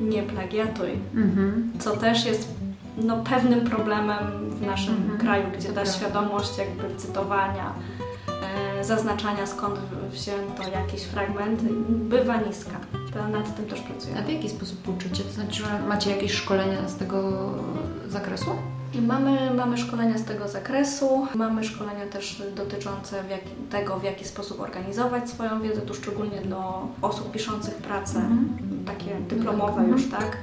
nie 0.00 0.22
plagiatuj, 0.22 0.88
-hmm. 1.14 1.62
co 1.78 1.96
też 1.96 2.26
jest 2.26 2.48
no, 3.02 3.16
pewnym 3.16 3.60
problemem 3.60 4.50
w 4.50 4.66
naszym 4.66 4.94
mhm. 4.94 5.18
kraju, 5.18 5.44
gdzie 5.58 5.68
ta 5.68 5.86
świadomość 5.86 6.58
jakby 6.58 6.96
cytowania 6.96 7.72
zaznaczania 8.82 9.46
skąd 9.46 9.78
wzięto 10.10 10.62
jakiś 10.68 11.02
fragment 11.02 11.62
bywa 11.88 12.36
niska. 12.36 12.76
To 13.14 13.28
nad 13.28 13.56
tym 13.56 13.66
też 13.66 13.80
pracujemy. 13.80 14.20
A 14.20 14.22
w 14.22 14.28
jaki 14.28 14.48
sposób 14.50 14.88
uczycie? 14.88 15.24
To 15.24 15.32
znaczy, 15.32 15.62
że 15.62 15.82
macie 15.88 16.10
jakieś 16.10 16.32
szkolenia 16.32 16.88
z 16.88 16.96
tego 16.96 17.50
zakresu? 18.08 18.50
Mamy, 19.06 19.54
mamy 19.54 19.78
szkolenia 19.78 20.18
z 20.18 20.24
tego 20.24 20.48
zakresu, 20.48 21.26
mamy 21.34 21.64
szkolenia 21.64 22.06
też 22.06 22.42
dotyczące 22.56 23.22
w 23.22 23.30
jaki, 23.30 23.50
tego, 23.70 23.98
w 23.98 24.04
jaki 24.04 24.24
sposób 24.24 24.60
organizować 24.60 25.30
swoją 25.30 25.62
wiedzę, 25.62 25.80
tu 25.80 25.94
szczególnie 25.94 26.40
dla 26.40 26.72
osób 27.02 27.32
piszących 27.32 27.74
pracę, 27.74 28.18
mm 28.18 28.48
-hmm. 28.48 28.86
takie 28.86 29.20
dyplomowe 29.28 29.80
mm 29.80 29.86
-hmm. 29.86 29.92
już, 29.92 30.10
tak? 30.10 30.36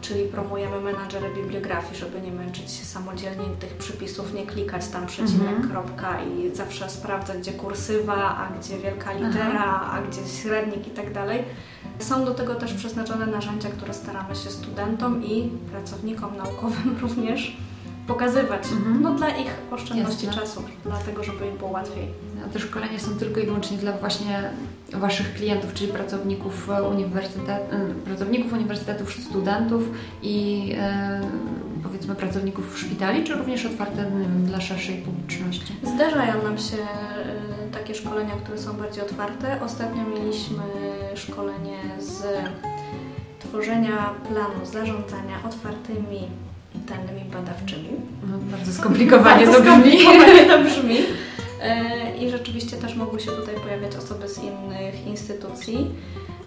Czyli 0.00 0.24
promujemy 0.24 0.80
menadżery 0.80 1.34
bibliografii, 1.34 1.96
żeby 2.00 2.20
nie 2.20 2.32
męczyć 2.32 2.70
się 2.70 2.84
samodzielnie 2.84 3.44
tych 3.60 3.74
przypisów, 3.74 4.34
nie 4.34 4.46
klikać 4.46 4.88
tam 4.88 5.06
przecinek, 5.06 5.48
mhm. 5.48 5.70
kropka 5.70 6.22
i 6.22 6.56
zawsze 6.56 6.90
sprawdzać, 6.90 7.38
gdzie 7.38 7.52
kursywa, 7.52 8.36
a 8.36 8.58
gdzie 8.58 8.78
wielka 8.78 9.12
litera, 9.12 9.80
Aha. 9.82 9.90
a 9.92 10.02
gdzie 10.02 10.20
średnik 10.42 10.88
i 10.88 10.90
tak 10.90 11.12
dalej. 11.12 11.44
Są 11.98 12.24
do 12.24 12.34
tego 12.34 12.54
też 12.54 12.74
przeznaczone 12.74 13.26
narzędzia, 13.26 13.68
które 13.68 13.94
staramy 13.94 14.36
się 14.36 14.50
studentom 14.50 15.24
i 15.24 15.50
pracownikom 15.70 16.36
naukowym 16.36 16.96
również 17.02 17.56
pokazywać. 18.06 18.62
Mhm. 18.72 19.02
No 19.02 19.14
dla 19.14 19.28
ich 19.28 19.50
oszczędności 19.70 20.26
Jasne. 20.26 20.40
czasu, 20.40 20.62
dlatego 20.84 21.24
żeby 21.24 21.46
im 21.46 21.58
było 21.58 21.70
łatwiej. 21.70 22.08
Te 22.52 22.58
szkolenia 22.58 22.98
są 22.98 23.18
tylko 23.18 23.40
i 23.40 23.46
wyłącznie 23.46 23.78
dla 23.78 23.92
właśnie 23.92 24.50
Waszych 24.92 25.34
klientów, 25.34 25.74
czyli 25.74 25.92
pracowników, 25.92 26.70
uniwersytet, 26.90 27.62
pracowników 28.04 28.52
uniwersytetów, 28.52 29.12
studentów 29.12 29.82
i 30.22 30.68
e, 30.78 31.20
powiedzmy 31.82 32.14
pracowników 32.14 32.78
szpitali, 32.78 33.24
czy 33.24 33.34
również 33.34 33.66
otwarte 33.66 34.10
dla 34.44 34.60
szerszej 34.60 34.96
publiczności? 34.96 35.72
Zdarzają 35.82 36.42
nam 36.42 36.58
się 36.58 36.76
e, 36.76 37.70
takie 37.72 37.94
szkolenia, 37.94 38.34
które 38.44 38.58
są 38.58 38.72
bardziej 38.72 39.02
otwarte. 39.02 39.60
Ostatnio 39.62 40.02
mieliśmy 40.04 40.62
szkolenie 41.14 41.78
z 41.98 42.22
tworzenia 43.38 44.14
planu 44.28 44.66
zarządzania 44.66 45.36
otwartymi 45.46 46.28
danymi 46.74 47.24
badawczymi. 47.32 47.88
No, 48.30 48.38
bardzo 48.38 48.72
skomplikowanie 48.72 49.46
bardzo 49.46 49.60
to 49.60 49.76
brzmi. 49.76 50.00
Skomplikowanie 50.00 50.46
to 50.46 50.58
brzmi. 50.64 50.98
E, 51.62 52.16
I 52.16 52.30
rzeczywiście 52.30 52.76
też 52.76 52.96
mogły 52.96 53.20
się 53.20 53.30
tutaj 53.30 53.54
pojawiać 53.54 53.96
osoby 53.96 54.28
z 54.28 54.38
innych 54.38 55.06
instytucji. 55.06 55.90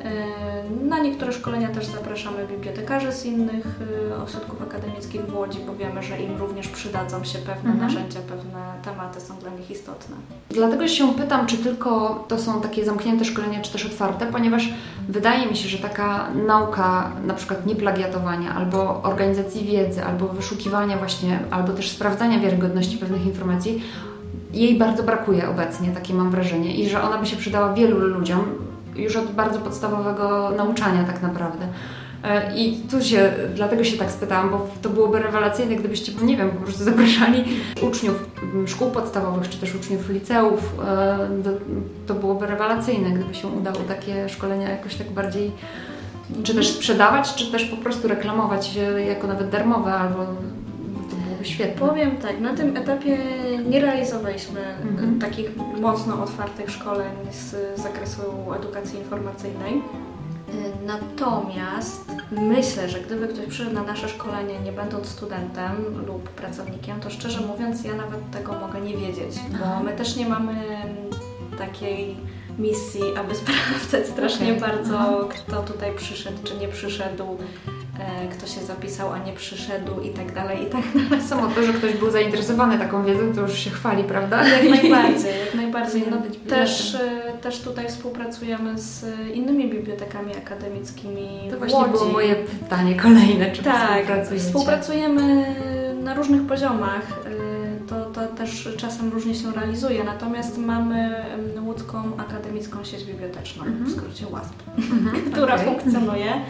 E, 0.03 0.83
na 0.83 0.99
niektóre 0.99 1.33
szkolenia 1.33 1.69
też 1.69 1.85
zapraszamy 1.85 2.47
bibliotekarzy 2.47 3.11
z 3.11 3.25
innych 3.25 3.79
e, 4.11 4.23
ośrodków 4.23 4.61
akademickich 4.61 5.25
w 5.25 5.35
Łodzi, 5.35 5.59
bo 5.67 5.75
wiemy, 5.75 6.03
że 6.03 6.21
im 6.21 6.37
również 6.37 6.67
przydadzą 6.67 7.23
się 7.23 7.39
pewne 7.39 7.71
mhm. 7.71 7.79
narzędzia, 7.79 8.19
pewne 8.19 8.73
tematy 8.83 9.21
są 9.21 9.37
dla 9.37 9.51
nich 9.51 9.71
istotne. 9.71 10.15
Dlatego 10.49 10.87
się 10.87 11.13
pytam, 11.13 11.47
czy 11.47 11.57
tylko 11.57 12.23
to 12.27 12.39
są 12.39 12.61
takie 12.61 12.85
zamknięte 12.85 13.25
szkolenia, 13.25 13.61
czy 13.61 13.71
też 13.71 13.85
otwarte, 13.85 14.25
ponieważ 14.25 14.69
wydaje 15.09 15.49
mi 15.49 15.55
się, 15.55 15.69
że 15.69 15.77
taka 15.77 16.29
nauka 16.47 17.11
na 17.25 17.33
przykład 17.33 17.65
nieplagiatowania, 17.65 18.55
albo 18.55 19.03
organizacji 19.03 19.65
wiedzy, 19.65 20.03
albo 20.03 20.27
wyszukiwania 20.27 20.97
właśnie, 20.97 21.39
albo 21.51 21.73
też 21.73 21.89
sprawdzania 21.89 22.39
wiarygodności 22.39 22.97
pewnych 22.97 23.25
informacji, 23.25 23.83
jej 24.53 24.77
bardzo 24.77 25.03
brakuje 25.03 25.49
obecnie, 25.49 25.89
takie 25.89 26.13
mam 26.13 26.31
wrażenie, 26.31 26.75
i 26.75 26.89
że 26.89 27.01
ona 27.01 27.17
by 27.17 27.25
się 27.25 27.37
przydała 27.37 27.73
wielu 27.73 27.99
ludziom, 27.99 28.43
już 28.95 29.15
od 29.15 29.31
bardzo 29.31 29.59
podstawowego 29.59 30.51
nauczania 30.57 31.03
tak 31.03 31.21
naprawdę. 31.21 31.67
E, 32.23 32.57
I 32.57 32.77
tu 32.91 33.01
się, 33.03 33.33
dlatego 33.55 33.83
się 33.83 33.97
tak 33.97 34.11
spytałam, 34.11 34.49
bo 34.49 34.67
to 34.81 34.89
byłoby 34.89 35.19
rewelacyjne, 35.19 35.75
gdybyście, 35.75 36.11
nie 36.23 36.37
wiem, 36.37 36.49
po 36.49 36.63
prostu 36.63 36.83
zapraszali 36.83 37.43
uczniów 37.81 38.29
szkół 38.67 38.91
podstawowych, 38.91 39.49
czy 39.49 39.57
też 39.57 39.75
uczniów 39.75 40.09
liceów. 40.09 40.79
E, 40.85 41.17
to 42.07 42.13
byłoby 42.13 42.47
rewelacyjne, 42.47 43.09
gdyby 43.09 43.33
się 43.33 43.47
udało 43.47 43.77
takie 43.87 44.29
szkolenia 44.29 44.69
jakoś 44.69 44.95
tak 44.95 45.11
bardziej, 45.11 45.51
czy 46.43 46.55
też 46.55 46.69
sprzedawać, 46.69 47.35
czy 47.35 47.51
też 47.51 47.65
po 47.65 47.77
prostu 47.77 48.07
reklamować 48.07 48.71
jako 49.07 49.27
nawet 49.27 49.49
darmowe, 49.49 49.93
albo 49.93 50.25
świetne. 51.43 51.87
Powiem 51.87 52.17
tak, 52.17 52.39
na 52.39 52.55
tym 52.55 52.77
etapie 52.77 53.17
nie 53.69 53.81
realizowaliśmy 53.81 54.61
mhm. 54.61 55.19
takich 55.19 55.49
mocno 55.81 56.23
otwartych 56.23 56.69
szkoleń 56.69 57.11
z 57.31 57.79
zakresu 57.81 58.21
edukacji 58.59 58.99
informacyjnej. 58.99 59.81
Natomiast 60.85 62.11
myślę, 62.31 62.89
że 62.89 62.99
gdyby 62.99 63.27
ktoś 63.27 63.45
przyszedł 63.45 63.75
na 63.75 63.83
nasze 63.83 64.09
szkolenie 64.09 64.59
nie 64.59 64.71
będąc 64.71 65.07
studentem 65.07 66.05
lub 66.07 66.29
pracownikiem, 66.29 66.99
to 66.99 67.09
szczerze 67.09 67.41
mówiąc 67.41 67.83
ja 67.83 67.93
nawet 67.93 68.31
tego 68.31 68.53
mogę 68.53 68.81
nie 68.81 68.97
wiedzieć, 68.97 69.39
bo 69.59 69.83
my 69.83 69.91
też 69.91 70.15
nie 70.15 70.25
mamy 70.25 70.55
takiej 71.57 72.17
misji, 72.59 73.01
aby 73.19 73.35
sprawdzać 73.41 74.07
strasznie 74.07 74.57
okay. 74.57 74.69
bardzo, 74.69 75.29
kto 75.29 75.61
tutaj 75.61 75.91
przyszedł 75.97 76.37
czy 76.43 76.57
nie 76.57 76.67
przyszedł, 76.67 77.37
E, 77.67 77.80
kto 78.31 78.47
się 78.47 78.61
zapisał, 78.61 79.11
a 79.13 79.19
nie 79.19 79.33
przyszedł 79.33 80.01
i 80.01 80.09
tak 80.09 80.33
dalej, 80.33 80.63
i 80.63 80.65
tak 80.65 80.81
dalej. 80.93 81.27
Samo 81.27 81.47
to, 81.47 81.63
że 81.63 81.73
ktoś 81.73 81.93
był 81.93 82.11
zainteresowany 82.11 82.77
taką 82.79 83.05
wiedzą, 83.05 83.33
to 83.35 83.41
już 83.41 83.53
się 83.53 83.69
chwali, 83.69 84.03
prawda? 84.03 84.47
Jak 84.47 84.69
najbardziej, 84.69 85.39
jak 85.45 85.55
najbardziej. 85.55 86.03
No, 86.11 86.17
też, 86.49 86.95
e, 86.95 87.33
też 87.41 87.59
tutaj 87.59 87.87
współpracujemy 87.87 88.79
z 88.79 89.05
innymi 89.33 89.69
bibliotekami 89.69 90.37
akademickimi 90.37 91.47
To 91.51 91.57
właśnie 91.57 91.85
było 91.91 92.05
moje 92.05 92.35
pytanie 92.35 92.95
kolejne, 92.95 93.51
czy 93.51 93.63
tak, 93.63 94.01
współpracujecie? 94.01 94.45
współpracujemy 94.45 95.45
na 96.03 96.13
różnych 96.13 96.47
poziomach. 96.47 97.19
E, 97.25 97.87
to, 97.87 98.05
to 98.05 98.27
też 98.27 98.69
czasem 98.77 99.09
różnie 99.09 99.35
się 99.35 99.51
realizuje, 99.51 100.03
natomiast 100.03 100.57
mamy 100.57 101.25
łódzką 101.65 102.11
akademicką 102.17 102.83
sieć 102.83 103.03
biblioteczną, 103.03 103.63
w 103.63 103.67
mhm. 103.67 103.91
skrócie 103.91 104.25
WASP, 104.25 104.53
mhm, 104.77 105.21
która 105.31 105.55
okay. 105.55 105.65
funkcjonuje. 105.65 106.41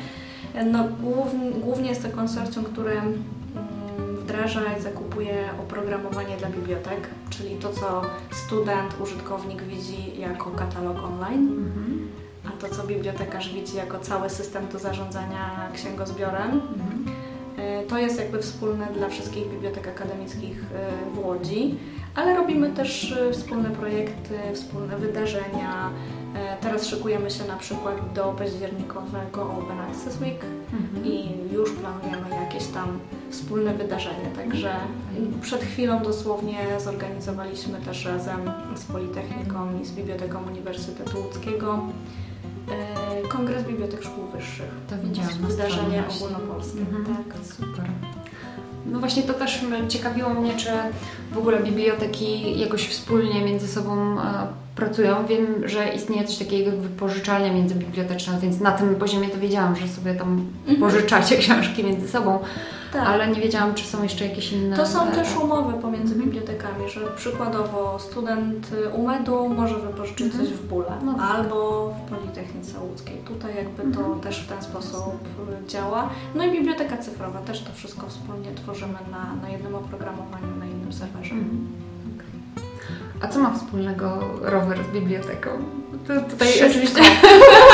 No, 0.71 0.87
głównie, 1.01 1.51
głównie 1.51 1.89
jest 1.89 2.03
to 2.03 2.09
konsorcjum, 2.09 2.65
które 2.65 2.91
mm, 2.91 4.15
wdraża 4.21 4.61
i 4.79 4.81
zakupuje 4.81 5.35
oprogramowanie 5.63 6.37
dla 6.37 6.49
bibliotek, 6.49 7.09
czyli 7.29 7.55
to, 7.55 7.69
co 7.73 8.01
student, 8.31 8.95
użytkownik 9.01 9.63
widzi 9.63 10.19
jako 10.19 10.51
katalog 10.51 10.97
online, 11.03 11.47
mhm. 11.47 12.07
a 12.45 12.61
to, 12.61 12.75
co 12.75 12.83
bibliotekarz 12.83 13.53
widzi 13.53 13.77
jako 13.77 13.99
cały 13.99 14.29
system 14.29 14.67
do 14.67 14.79
zarządzania 14.79 15.69
księgozbiorem. 15.73 16.51
Mhm. 16.51 17.05
E, 17.57 17.83
to 17.83 17.97
jest 17.97 18.19
jakby 18.19 18.41
wspólne 18.41 18.87
dla 18.93 19.09
wszystkich 19.09 19.47
bibliotek 19.47 19.87
akademickich 19.87 20.63
e, 20.63 21.15
w 21.15 21.25
Łodzi, 21.25 21.77
ale 22.15 22.35
robimy 22.35 22.69
też 22.69 23.11
e, 23.11 23.33
wspólne 23.33 23.69
projekty, 23.69 24.39
wspólne 24.53 24.97
wydarzenia, 24.97 25.89
teraz 26.61 26.87
szykujemy 26.87 27.31
się 27.31 27.43
na 27.43 27.55
przykład 27.55 28.13
do 28.13 28.23
październikowego 28.23 29.41
Open 29.43 29.79
Access 29.79 30.21
Week 30.21 30.45
mhm. 30.73 31.05
i 31.05 31.29
już 31.53 31.71
planujemy 31.71 32.29
jakieś 32.45 32.67
tam 32.67 32.99
wspólne 33.29 33.73
wydarzenie. 33.73 34.25
Także 34.35 34.75
przed 35.41 35.61
chwilą 35.61 36.03
dosłownie 36.03 36.57
zorganizowaliśmy 36.79 37.81
też 37.81 38.05
razem 38.05 38.51
z 38.75 38.83
Politechniką 38.83 39.79
i 39.81 39.85
z 39.85 39.91
Biblioteką 39.91 40.39
Uniwersytetu 40.47 41.17
Łódzkiego 41.21 41.79
e, 42.71 43.27
Kongres 43.27 43.63
Bibliotek 43.63 44.03
Szkół 44.03 44.23
Wyższych. 44.25 44.71
To 44.89 44.95
widziałam. 44.97 45.31
Wydarzenie 45.31 46.03
ogólnopolskie. 46.15 46.79
Mhm. 46.79 47.05
Tak, 47.05 47.45
super. 47.45 47.85
No 48.85 48.99
właśnie 48.99 49.23
to 49.23 49.33
też 49.33 49.61
ciekawiło 49.87 50.29
mnie, 50.29 50.57
czy 50.57 50.69
w 51.31 51.37
ogóle 51.37 51.63
biblioteki 51.63 52.59
jakoś 52.59 52.87
wspólnie 52.87 53.45
między 53.45 53.67
sobą 53.67 54.21
e, 54.21 54.47
pracują. 54.75 55.25
Wiem, 55.25 55.67
że 55.69 55.89
istnieje 55.89 56.23
coś 56.23 56.37
takiego 56.37 56.71
jak 56.71 56.79
wypożyczalnia 56.79 57.53
międzybiblioteczna, 57.53 58.39
więc 58.39 58.59
na 58.59 58.71
tym 58.71 58.95
poziomie 58.95 59.29
to 59.29 59.39
wiedziałam, 59.39 59.75
że 59.75 59.87
sobie 59.87 60.15
tam 60.15 60.47
mhm. 60.67 60.79
pożyczacie 60.79 61.37
książki 61.37 61.83
między 61.83 62.07
sobą. 62.07 62.39
Tak. 62.93 63.07
Ale 63.07 63.27
nie 63.27 63.41
wiedziałam, 63.41 63.73
czy 63.73 63.85
są 63.85 64.03
jeszcze 64.03 64.27
jakieś 64.27 64.51
inne. 64.51 64.77
To 64.77 64.87
są 64.87 65.11
też 65.11 65.27
umowy 65.43 65.73
pomiędzy 65.73 66.13
mhm. 66.13 66.31
bibliotekami, 66.31 66.89
że 66.89 67.01
przykładowo 67.15 67.99
student 67.99 68.67
UMED-u 68.93 69.49
może 69.49 69.75
wypożyczyć 69.79 70.27
mhm. 70.27 70.45
coś 70.45 70.53
w 70.53 70.67
Bóle 70.67 70.91
no 71.05 71.13
tak. 71.13 71.21
albo 71.21 71.89
w 71.89 72.09
Politechnice 72.09 72.79
Łódzkiej. 72.79 73.17
Tutaj 73.17 73.55
jakby 73.55 73.81
to 73.81 73.99
mhm. 73.99 74.19
też 74.19 74.39
w 74.39 74.47
ten 74.47 74.61
sposób 74.61 75.13
działa. 75.67 76.09
No 76.35 76.45
i 76.45 76.51
biblioteka 76.51 76.97
cyfrowa 76.97 77.39
też 77.39 77.61
to 77.63 77.73
wszystko 77.73 78.07
wspólnie 78.07 78.49
tworzymy 78.55 78.99
na, 79.11 79.35
na 79.41 79.49
jednym 79.49 79.75
oprogramowaniu, 79.75 80.55
na 80.59 80.65
innym 80.65 80.93
serwerze. 80.93 81.33
Mhm. 81.33 81.90
A 83.21 83.27
co 83.27 83.39
ma 83.39 83.53
wspólnego 83.53 84.19
rower 84.41 84.77
z 84.83 84.93
biblioteką? 84.93 85.49
To 86.07 86.21
tutaj 86.21 86.47
Wszystko. 86.47 86.69
oczywiście. 86.69 87.01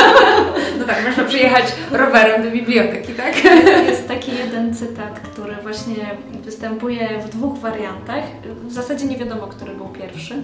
no 0.78 0.84
tak, 0.84 1.06
można 1.06 1.24
przyjechać 1.24 1.64
rowerem 1.92 2.42
do 2.42 2.50
biblioteki, 2.50 3.12
tak? 3.12 3.44
Jest 3.88 4.08
taki 4.08 4.36
jeden 4.36 4.74
cytat, 4.74 5.20
który 5.20 5.56
właśnie 5.62 6.16
występuje 6.44 7.08
w 7.18 7.28
dwóch 7.28 7.58
wariantach. 7.58 8.24
W 8.62 8.72
zasadzie 8.72 9.06
nie 9.06 9.16
wiadomo, 9.16 9.46
który 9.46 9.74
był 9.74 9.88
pierwszy. 9.88 10.34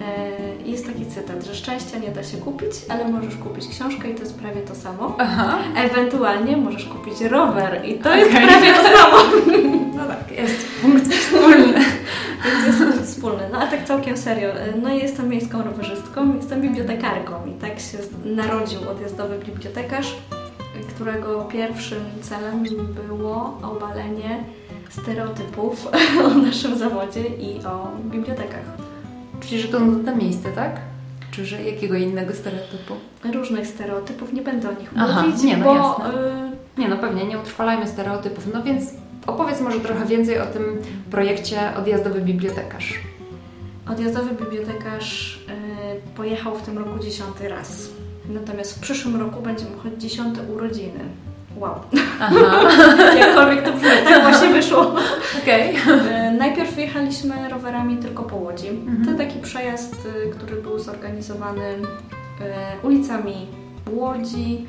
E, 0.00 0.70
jest 0.70 0.86
taki 0.86 1.06
cytat, 1.06 1.44
że 1.44 1.54
szczęścia 1.54 1.98
nie 1.98 2.08
da 2.08 2.22
się 2.22 2.36
kupić, 2.36 2.70
ale 2.88 3.08
możesz 3.08 3.36
kupić 3.36 3.68
książkę 3.68 4.10
i 4.10 4.14
to 4.14 4.20
jest 4.20 4.38
prawie 4.38 4.60
to 4.60 4.74
samo. 4.74 5.16
Aha. 5.18 5.58
Ewentualnie 5.76 6.56
możesz 6.56 6.84
kupić 6.84 7.20
rower 7.20 7.80
i 7.84 7.94
to 7.94 8.08
okay. 8.08 8.18
jest 8.18 8.30
prawie 8.30 8.74
to 8.74 8.82
samo. 8.82 9.16
No 9.96 10.08
tak, 10.08 10.38
jest 10.38 10.66
punkt 10.82 11.14
wspólny. 11.14 11.74
Więc 12.44 12.66
jest 12.66 12.78
punkt 12.78 13.04
wspólny. 13.04 13.42
No 13.52 13.58
a 13.58 13.66
tak 13.66 13.84
całkiem 13.84 14.16
serio. 14.16 14.48
No 14.82 14.88
jestem 14.88 15.28
miejską 15.28 15.62
rowerzystką, 15.62 16.36
jestem 16.36 16.60
bibliotekarką 16.60 17.32
i 17.46 17.60
tak 17.60 17.80
się 17.80 17.98
narodził 18.24 18.90
odjazdowy 18.90 19.38
bibliotekarz, 19.38 20.16
którego 20.94 21.44
pierwszym 21.44 22.04
celem 22.20 22.64
było 23.08 23.58
obalenie 23.62 24.44
stereotypów 24.90 25.88
o 26.26 26.28
naszym 26.28 26.78
zawodzie 26.78 27.20
i 27.20 27.64
o 27.64 27.88
bibliotekach. 28.04 28.81
Czyli, 29.48 29.60
że 29.60 29.68
to 29.68 29.80
nudne 29.80 30.16
miejsce, 30.16 30.52
tak? 30.52 30.80
Czy 31.30 31.46
że 31.46 31.62
jakiego 31.62 31.96
innego 31.96 32.34
stereotypu? 32.34 32.94
Różnych 33.34 33.66
stereotypów, 33.66 34.32
nie 34.32 34.42
będę 34.42 34.68
o 34.68 34.72
nich 34.72 34.90
Aha, 34.96 35.22
mówić, 35.22 35.42
nie, 35.42 35.56
no 35.56 35.64
bo... 35.64 35.74
Jasne. 35.74 36.20
Y... 36.48 36.52
Nie, 36.78 36.88
no 36.88 36.96
pewnie, 36.96 37.26
nie 37.26 37.38
utrwalajmy 37.38 37.88
stereotypów. 37.88 38.48
No 38.54 38.62
więc 38.62 38.90
opowiedz 39.26 39.60
może 39.60 39.80
trochę 39.80 40.06
więcej 40.06 40.40
o 40.40 40.46
tym 40.46 40.62
projekcie 41.10 41.76
Odjazdowy 41.76 42.20
Bibliotekarz. 42.20 43.00
Odjazdowy 43.88 44.44
Bibliotekarz 44.44 45.36
y, 45.36 46.16
pojechał 46.16 46.54
w 46.58 46.62
tym 46.62 46.78
roku 46.78 46.98
dziesiąty 46.98 47.48
raz. 47.48 47.88
Natomiast 48.28 48.78
w 48.78 48.80
przyszłym 48.80 49.16
roku 49.16 49.42
będzie 49.42 49.64
chodzić 49.82 50.00
dziesiąte 50.00 50.42
urodziny. 50.42 51.00
Wow. 51.56 51.80
Jakkolwiek 53.18 53.64
to 53.64 53.72
brzmi, 53.72 53.88
tak 54.04 54.22
właśnie 54.22 54.48
wyszło. 54.48 54.94
Okay. 55.42 55.74
Najpierw 56.38 56.78
jechaliśmy 56.78 57.48
rowerami 57.48 57.96
tylko 57.96 58.22
po 58.22 58.36
Łodzi. 58.36 58.68
Mhm. 58.68 59.04
To 59.04 59.24
taki 59.24 59.38
przejazd, 59.38 59.94
y, 59.94 60.30
który 60.30 60.62
był 60.62 60.78
zorganizowany 60.78 61.62
y, 61.62 62.86
ulicami 62.86 63.46
Łodzi, 63.90 64.66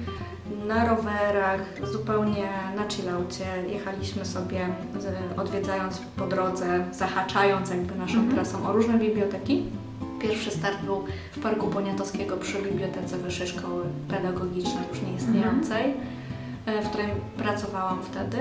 na 0.68 0.86
rowerach, 0.86 1.62
zupełnie 1.92 2.50
na 2.76 2.90
chillaucie. 2.90 3.46
Jechaliśmy 3.70 4.26
sobie, 4.26 4.68
odwiedzając 5.38 6.02
po 6.18 6.28
drodze, 6.28 6.86
zahaczając 6.92 7.70
jakby 7.70 7.96
naszą 7.96 8.20
mhm. 8.20 8.34
trasą 8.34 8.68
o 8.68 8.74
różne 8.74 8.94
biblioteki. 8.94 9.64
Pierwszy 10.22 10.52
start 10.52 10.82
był 10.82 11.04
w 11.32 11.40
Parku 11.40 11.68
Poniatowskiego 11.68 12.38
przy 12.38 12.62
Bibliotece 12.62 13.18
Wyższej 13.18 13.48
Szkoły 13.48 13.84
Pedagogicznej, 14.10 14.84
już 14.92 15.02
nieistniejącej. 15.02 15.84
Mhm 15.84 16.23
E, 16.23 16.23
w 16.66 16.90
której 16.90 17.08
pracowałam 17.38 18.04
wtedy. 18.04 18.38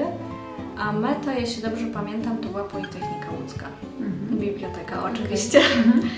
A 0.78 0.92
meta, 0.92 1.34
jeśli 1.34 1.62
dobrze 1.62 1.86
pamiętam, 1.86 2.38
to 2.38 2.48
była 2.48 2.64
Politechnika 2.64 3.30
Łódzka. 3.40 3.66
Mhm. 4.00 4.38
Biblioteka 4.38 5.04
oczywiście. 5.04 5.60
Mhm. 5.60 6.10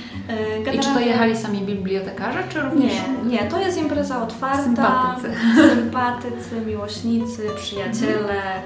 E, 0.69 0.75
I 0.75 0.79
czy 0.79 0.95
to 0.95 1.01
jechali 1.01 1.37
sami 1.37 1.61
bibliotekarze, 1.61 2.43
czy 2.49 2.61
również? 2.61 2.93
Nie, 2.93 3.31
nie, 3.31 3.51
to 3.51 3.61
jest 3.61 3.79
impreza 3.79 4.23
otwarta. 4.23 4.64
Sympatycy. 4.64 5.35
Sympatycy, 5.75 6.61
miłośnicy, 6.67 7.43
przyjaciele. 7.57 8.43
Mhm. 8.43 8.62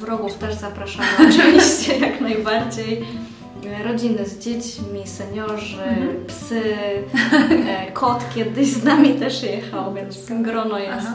Wrogów 0.00 0.34
też 0.34 0.54
zapraszamy 0.54 1.08
oczywiście, 1.28 1.98
jak 1.98 2.20
najbardziej 2.20 3.04
rodziny 3.84 4.26
z 4.26 4.38
dziećmi, 4.38 5.06
seniorzy, 5.06 5.82
mhm. 5.82 6.26
psy, 6.26 6.62
e, 7.68 7.92
kot 7.92 8.24
kiedyś 8.34 8.68
z 8.68 8.84
nami 8.84 9.14
też 9.14 9.42
jechał, 9.42 9.94
więc 9.94 10.26
grono 10.30 10.78
jest, 10.78 11.08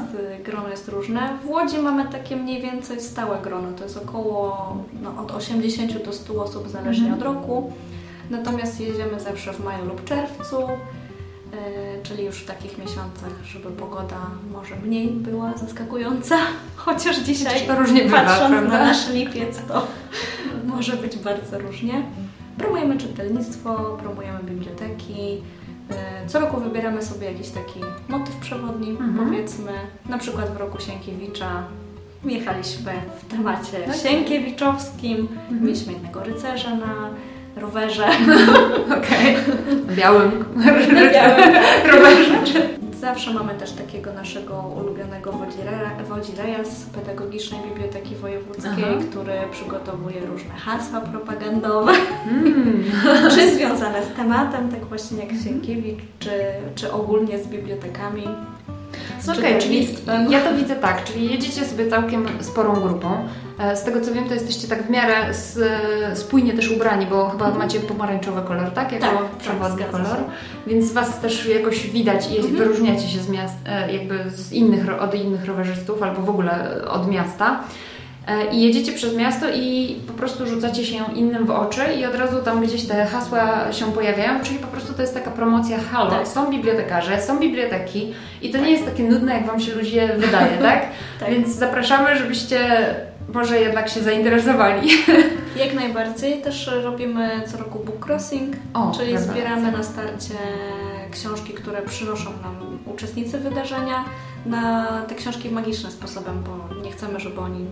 grono 0.43 0.69
jest 0.69 0.87
różne. 0.87 1.37
W 1.43 1.49
Łodzi 1.49 1.77
mamy 1.77 2.05
takie 2.05 2.35
mniej 2.35 2.61
więcej 2.61 3.01
stałe 3.01 3.37
grono, 3.43 3.67
to 3.77 3.83
jest 3.83 3.97
około 3.97 4.77
no, 5.01 5.23
od 5.23 5.31
80 5.31 6.05
do 6.05 6.13
100 6.13 6.43
osób 6.43 6.69
zależnie 6.69 7.07
mhm. 7.07 7.21
od 7.21 7.35
roku. 7.35 7.73
Natomiast 8.29 8.81
jedziemy 8.81 9.19
zawsze 9.19 9.53
w 9.53 9.63
maju 9.63 9.85
lub 9.85 10.03
czerwcu. 10.03 10.57
czyli 12.03 12.25
już 12.25 12.35
w 12.35 12.45
takich 12.45 12.77
miesiącach, 12.77 13.43
żeby 13.45 13.69
pogoda 13.71 14.19
może 14.51 14.75
mniej 14.75 15.07
była 15.07 15.53
zaskakująca, 15.57 16.37
chociaż 16.85 17.19
dzisiaj 17.19 17.53
Chociaż 17.53 17.67
to 17.67 17.75
różnie 17.75 18.01
patrząc 18.01 18.69
na 18.69 18.85
nasz 18.85 19.09
lipiec, 19.09 19.61
to 19.67 19.87
może 20.75 20.93
być 20.97 21.17
bardzo 21.17 21.59
różnie. 21.59 22.03
Promujemy 22.57 22.97
czytelnictwo, 22.97 23.97
promujemy 24.01 24.39
biblioteki. 24.43 25.41
E, 25.91 26.27
Co 26.27 26.39
roku 26.39 26.59
wybieramy 26.59 27.01
sobie 27.01 27.31
jakiś 27.31 27.49
taki 27.49 27.79
motyw 28.07 28.35
przewodni, 28.35 28.89
Mhm. 28.89 29.15
powiedzmy. 29.29 29.71
Na 30.09 30.17
przykład 30.17 30.53
w 30.53 30.57
roku 30.57 30.77
Sienkiewicza 30.81 31.63
jechaliśmy 32.25 32.91
w 33.21 33.31
temacie 33.31 33.77
Tak. 33.87 33.95
sienkiewiczowskim. 33.95 35.17
Mhm. 35.17 35.63
Mieliśmy 35.63 35.93
jednego 35.93 36.23
rycerza 36.23 36.69
na 36.75 37.09
rowerze. 37.61 38.07
Okej. 38.97 39.35
Białym. 39.95 40.45
Na 40.55 40.65
białym, 41.11 41.53
tak. 41.53 41.87
rowerze. 41.95 42.35
Zawsze 43.05 43.33
mamy 43.33 43.53
też 43.55 43.71
takiego 43.71 44.13
naszego 44.13 44.53
ulubionego 44.77 45.31
wodzireja, 45.31 45.91
wodzireja 46.09 46.65
z 46.65 46.83
Pedagogicznej 46.85 47.61
Biblioteki 47.61 48.15
Wojewódzkiej, 48.15 48.85
Aha. 48.95 49.05
który 49.09 49.33
przygotowuje 49.51 50.25
różne 50.25 50.53
hasła 50.53 51.01
propagandowe, 51.01 51.91
Mm. 52.31 52.83
czy 53.35 53.55
związane 53.55 54.03
z 54.03 54.15
tematem, 54.17 54.69
tak 54.69 54.85
właśnie 54.85 55.17
jak 55.25 55.29
Sienkiewicz, 55.43 55.99
czy, 56.19 56.31
czy 56.75 56.91
ogólnie 56.91 57.39
z 57.39 57.47
bibliotekami. 57.47 58.23
Z 59.19 59.29
Okej, 59.29 59.41
czyli 59.43 59.55
czytelnictwem. 59.59 60.31
ja 60.31 60.41
to 60.41 60.53
widzę 60.57 60.75
tak, 60.75 61.03
czyli 61.03 61.31
jedziecie 61.31 61.65
sobie 61.65 61.89
całkiem 61.89 62.27
sporą 62.41 62.73
grupą. 62.73 63.27
E, 63.59 63.75
Z 63.75 63.83
tego 63.83 64.01
co 64.01 64.13
wiem, 64.13 64.25
to 64.27 64.33
jesteście 64.33 64.67
tak 64.67 64.83
w 64.87 64.89
miarę 64.89 65.15
s- 65.29 65.59
spójnie 66.13 66.53
też 66.53 66.71
ubrani, 66.71 67.05
bo 67.05 67.29
chyba 67.29 67.51
macie 67.51 67.79
pomarańczowy 67.79 68.41
kolor, 68.41 68.71
tak? 68.71 68.91
Jako 68.91 69.05
Tak, 69.05 69.15
tak, 69.17 69.37
przewodni 69.37 69.75
zgadza 69.75 69.91
kolor. 69.91 70.17
Więc 70.67 70.91
Was 70.91 71.19
też 71.19 71.45
jakoś 71.45 71.87
widać 71.87 72.31
i 72.31 72.37
Mhm. 72.37 72.55
wyróżniacie 72.55 73.07
się 73.07 73.19
z 73.19 73.29
miast, 73.29 73.55
e, 73.65 73.93
jakby 73.93 74.29
z 74.31 74.51
innych, 74.51 75.01
od 75.01 75.15
innych 75.15 75.45
rowerzystów 75.45 76.03
albo 76.03 76.21
w 76.21 76.29
ogóle 76.29 76.81
od 76.89 77.07
miasta. 77.11 77.59
E, 78.27 78.45
I 78.51 78.61
jedziecie 78.61 78.91
przez 78.93 79.15
miasto 79.15 79.45
i 79.55 79.95
po 80.07 80.13
prostu 80.13 80.47
rzucacie 80.47 80.85
się 80.85 80.97
innym 81.15 81.45
w 81.45 81.51
oczy 81.51 81.81
i 81.99 82.05
od 82.05 82.15
razu 82.15 82.41
tam 82.41 82.61
gdzieś 82.61 82.85
te 82.87 83.05
hasła 83.05 83.71
się 83.71 83.91
pojawiają, 83.93 84.39
czyli 84.43 84.59
po 84.59 84.67
prostu 84.67 84.93
to 84.93 85.01
jest 85.01 85.13
taka 85.13 85.31
promocja 85.31 85.77
halo, 85.91 86.09
Tak. 86.11 86.27
są 86.27 86.49
bibliotekarze, 86.51 87.21
są 87.21 87.39
biblioteki 87.39 88.13
i 88.41 88.49
to 88.51 88.57
nie 88.57 88.71
jest 88.71 88.85
takie 88.85 89.03
nudne, 89.03 89.33
jak 89.33 89.47
Wam 89.47 89.59
się 89.59 89.75
ludzie 89.75 90.07
wydaje, 90.17 90.57
tak? 90.71 90.85
Tak. 91.19 91.29
Więc 91.29 91.47
zapraszamy, 91.47 92.17
żebyście 92.17 92.59
może 93.33 93.59
jednak 93.61 93.89
się 93.89 94.01
zainteresowali. 94.01 94.89
Jak 95.65 95.73
najbardziej. 95.73 96.41
Też 96.41 96.71
robimy 96.83 97.41
co 97.47 97.57
roku 97.57 97.79
book 97.79 98.05
crossing, 98.09 98.55
O, 98.73 98.91
czyli 98.97 99.13
prawda. 99.13 99.31
zbieramy 99.33 99.71
na 99.71 99.83
starcie 99.83 100.33
książki, 101.11 101.53
które 101.53 101.81
przynoszą 101.81 102.29
nam 102.29 102.79
uczestnicy 102.85 103.39
wydarzenia 103.39 104.05
na 104.45 104.85
te 105.07 105.15
książki 105.15 105.49
magicznym 105.49 105.91
sposobem, 105.91 106.43
bo 106.43 106.75
nie 106.83 106.91
chcemy, 106.91 107.19
żeby 107.19 107.41
oni 107.41 107.65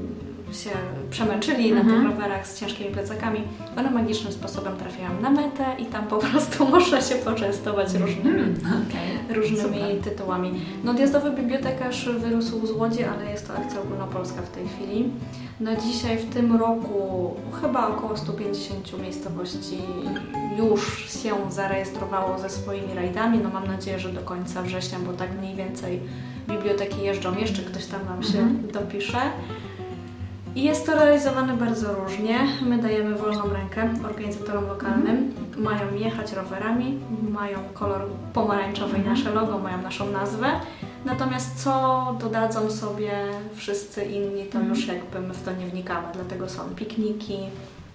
się 0.53 0.69
przemęczyli 1.09 1.73
na 1.73 1.81
Mhm. 1.81 2.01
tych 2.01 2.11
rowerach 2.11 2.47
z 2.47 2.59
ciężkimi 2.59 2.89
plecakami. 2.91 3.41
One 3.77 3.91
magicznym 3.91 4.33
sposobem 4.33 4.77
trafiają 4.77 5.21
na 5.21 5.29
metę 5.29 5.65
i 5.79 5.85
tam 5.85 6.07
po 6.07 6.17
prostu 6.31 6.65
można 6.69 7.01
się 7.01 7.15
poczęstować 7.15 7.93
różnymi 7.93 8.29
Mm, 8.29 8.55
okej. 8.89 9.35
różnymi 9.35 9.61
Super. 9.79 10.01
tytułami. 10.03 10.51
No, 10.83 10.91
odjazdowy 10.91 11.31
bibliotekarz 11.31 12.09
wyrósł 12.09 12.67
z 12.67 12.71
Łodzi, 12.71 13.03
ale 13.03 13.31
jest 13.31 13.47
to 13.47 13.53
akcja 13.53 13.81
ogólnopolska 13.81 14.41
w 14.41 14.49
tej 14.49 14.67
chwili. 14.67 15.09
Na 15.59 15.75
dzisiaj, 15.75 16.17
w 16.17 16.33
tym 16.33 16.55
roku, 16.55 17.33
chyba 17.61 17.87
około 17.87 18.17
150 18.17 19.01
miejscowości 19.01 19.77
już 20.57 21.09
się 21.23 21.31
zarejestrowało 21.49 22.39
ze 22.39 22.49
swoimi 22.49 22.93
rajdami. 22.95 23.39
No, 23.43 23.49
mam 23.49 23.67
nadzieję, 23.67 23.99
że 23.99 24.09
do 24.09 24.21
końca 24.21 24.61
września, 24.61 24.99
bo 24.99 25.13
tak 25.13 25.29
mniej 25.39 25.55
więcej 25.55 25.99
biblioteki 26.49 27.01
jeżdżą. 27.01 27.37
Jeszcze 27.37 27.61
ktoś 27.61 27.85
tam 27.85 28.05
nam 28.05 28.23
się 28.23 28.39
Mhm. 28.39 28.71
dopisze. 28.71 29.17
I 30.55 30.63
jest 30.63 30.85
to 30.85 30.95
realizowane 30.95 31.57
bardzo 31.57 31.93
różnie. 31.95 32.39
My 32.61 32.77
dajemy 32.77 33.15
wolną 33.15 33.43
rękę 33.53 33.89
organizatorom 34.09 34.67
lokalnym. 34.67 35.33
Mają 35.57 35.93
jechać 35.95 36.31
rowerami, 36.33 36.99
mają 37.29 37.57
kolor 37.73 38.01
pomarańczowy 38.33 38.97
i 38.97 38.99
Mhm. 38.99 39.15
nasze 39.17 39.31
logo, 39.33 39.59
mają 39.59 39.81
naszą 39.81 40.11
nazwę. 40.11 40.47
Natomiast 41.05 41.63
co 41.63 42.15
dodadzą 42.21 42.71
sobie 42.71 43.11
wszyscy 43.55 44.03
inni, 44.05 44.45
to 44.45 44.57
Mhm. 44.59 44.69
już 44.69 44.87
jakby 44.87 45.19
my 45.19 45.33
w 45.33 45.43
to 45.43 45.53
nie 45.53 45.65
wnikamy. 45.67 46.07
Dlatego 46.13 46.49
są 46.49 46.63
pikniki, 46.75 47.37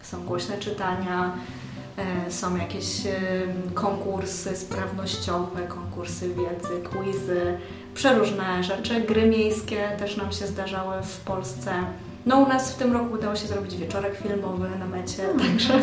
są 0.02 0.24
głośne 0.24 0.58
czytania, 0.58 1.32
e, 2.26 2.30
są 2.30 2.56
jakieś 2.56 3.06
e, 3.06 3.12
konkursy 3.74 4.56
sprawnościowe, 4.56 5.62
konkursy 5.68 6.28
wiedzy, 6.28 6.88
quizy, 6.90 7.58
przeróżne 7.94 8.64
rzeczy. 8.64 9.00
Gry 9.00 9.26
miejskie 9.26 9.88
też 9.98 10.16
nam 10.16 10.32
się 10.32 10.46
zdarzały 10.46 11.02
w 11.02 11.20
Polsce. 11.20 11.72
No 12.28 12.38
u 12.38 12.48
nas 12.48 12.72
w 12.72 12.76
tym 12.76 12.92
roku 12.92 13.14
udało 13.14 13.36
się 13.36 13.46
zrobić 13.46 13.76
wieczorek 13.76 14.16
filmowy 14.16 14.68
na 14.78 14.86
mecie, 14.86 15.22
także 15.38 15.80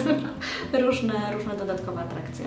różne, 0.86 1.34
różne 1.34 1.58
dodatkowe 1.58 2.01
atrakcje. 2.01 2.45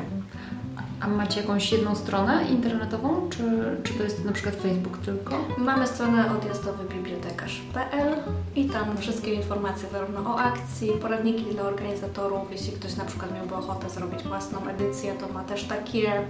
A 1.01 1.09
macie 1.09 1.41
jakąś 1.41 1.73
jedną 1.73 1.95
stronę 1.95 2.45
internetową, 2.51 3.29
czy, 3.31 3.43
czy 3.83 3.95
to 3.95 4.03
jest 4.03 4.25
na 4.25 4.33
przykład 4.33 4.55
Facebook 4.55 4.99
tylko? 4.99 5.45
Mamy 5.59 5.87
stronę 5.87 6.37
odjazdowybibliotekarz.pl 6.37 8.17
i 8.57 8.65
tam 8.65 8.97
wszystkie 8.97 9.35
informacje 9.35 9.89
zarówno 9.93 10.21
o 10.21 10.39
akcji, 10.39 10.91
poradniki 10.91 11.45
dla 11.45 11.63
organizatorów. 11.63 12.53
Jeśli 12.53 12.73
ktoś 12.73 12.97
na 12.97 13.05
przykład 13.05 13.35
miałby 13.35 13.55
ochotę 13.55 13.91
zrobić 13.91 14.23
własną 14.23 14.59
edycję, 14.67 15.15
to 15.15 15.33
ma 15.33 15.45
też 15.45 15.65
takie 15.65 16.23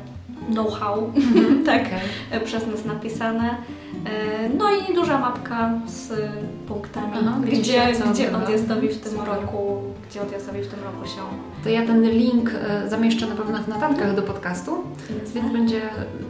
know-how, 0.50 1.12
tak, 1.66 1.82
Okej. 1.86 2.40
przez 2.44 2.66
nas 2.66 2.84
napisane. 2.84 3.50
E, 4.04 4.48
No 4.58 4.64
i 4.70 4.94
duża 4.94 5.18
mapka 5.18 5.70
z 5.86 6.12
punktami, 6.68 7.12
Aha, 7.14 7.38
gdzie 7.46 7.56
gdzie, 7.60 7.82
gdzie 8.12 8.36
odjazdowi 8.36 8.88
w 8.88 9.00
tym 9.00 9.12
Super. 9.12 9.28
roku, 9.28 9.82
gdzie 10.10 10.22
odjazdowi 10.22 10.62
w 10.62 10.66
tym 10.66 10.78
roku 10.84 11.06
się 11.06 11.20
To 11.64 11.68
ja 11.68 11.86
ten 11.86 12.10
link 12.10 12.50
e, 12.54 12.88
zamieszczę 12.88 13.26
na 13.26 13.34
pewno 13.34 13.58
w 13.58 13.68
notatkach 13.68 14.14
do 14.14 14.22
podcastu, 14.22 14.76
więc 15.34 15.52
będzie, 15.52 15.80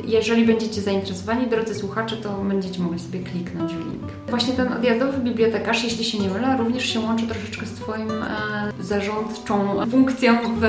jeżeli 0.04 0.46
będziecie 0.46 0.80
zainteresowani, 0.80 1.46
drodzy 1.46 1.74
słuchacze, 1.74 2.16
to 2.16 2.32
będziecie 2.32 2.82
mogli 2.82 2.98
sobie 2.98 3.20
kliknąć 3.20 3.72
w 3.72 3.78
link. 3.90 4.02
Właśnie 4.28 4.54
ten 4.54 4.72
odjazdowy 4.72 5.18
bibliotekarz, 5.18 5.84
jeśli 5.84 6.04
się 6.04 6.18
nie 6.18 6.28
mylę, 6.30 6.56
również 6.58 6.84
się 6.84 7.00
łączy 7.00 7.26
troszeczkę 7.26 7.66
z 7.66 7.72
Twoim 7.72 8.10
e, 8.10 8.24
zarządczą 8.80 9.86
funkcją 9.90 10.34
w 10.60 10.64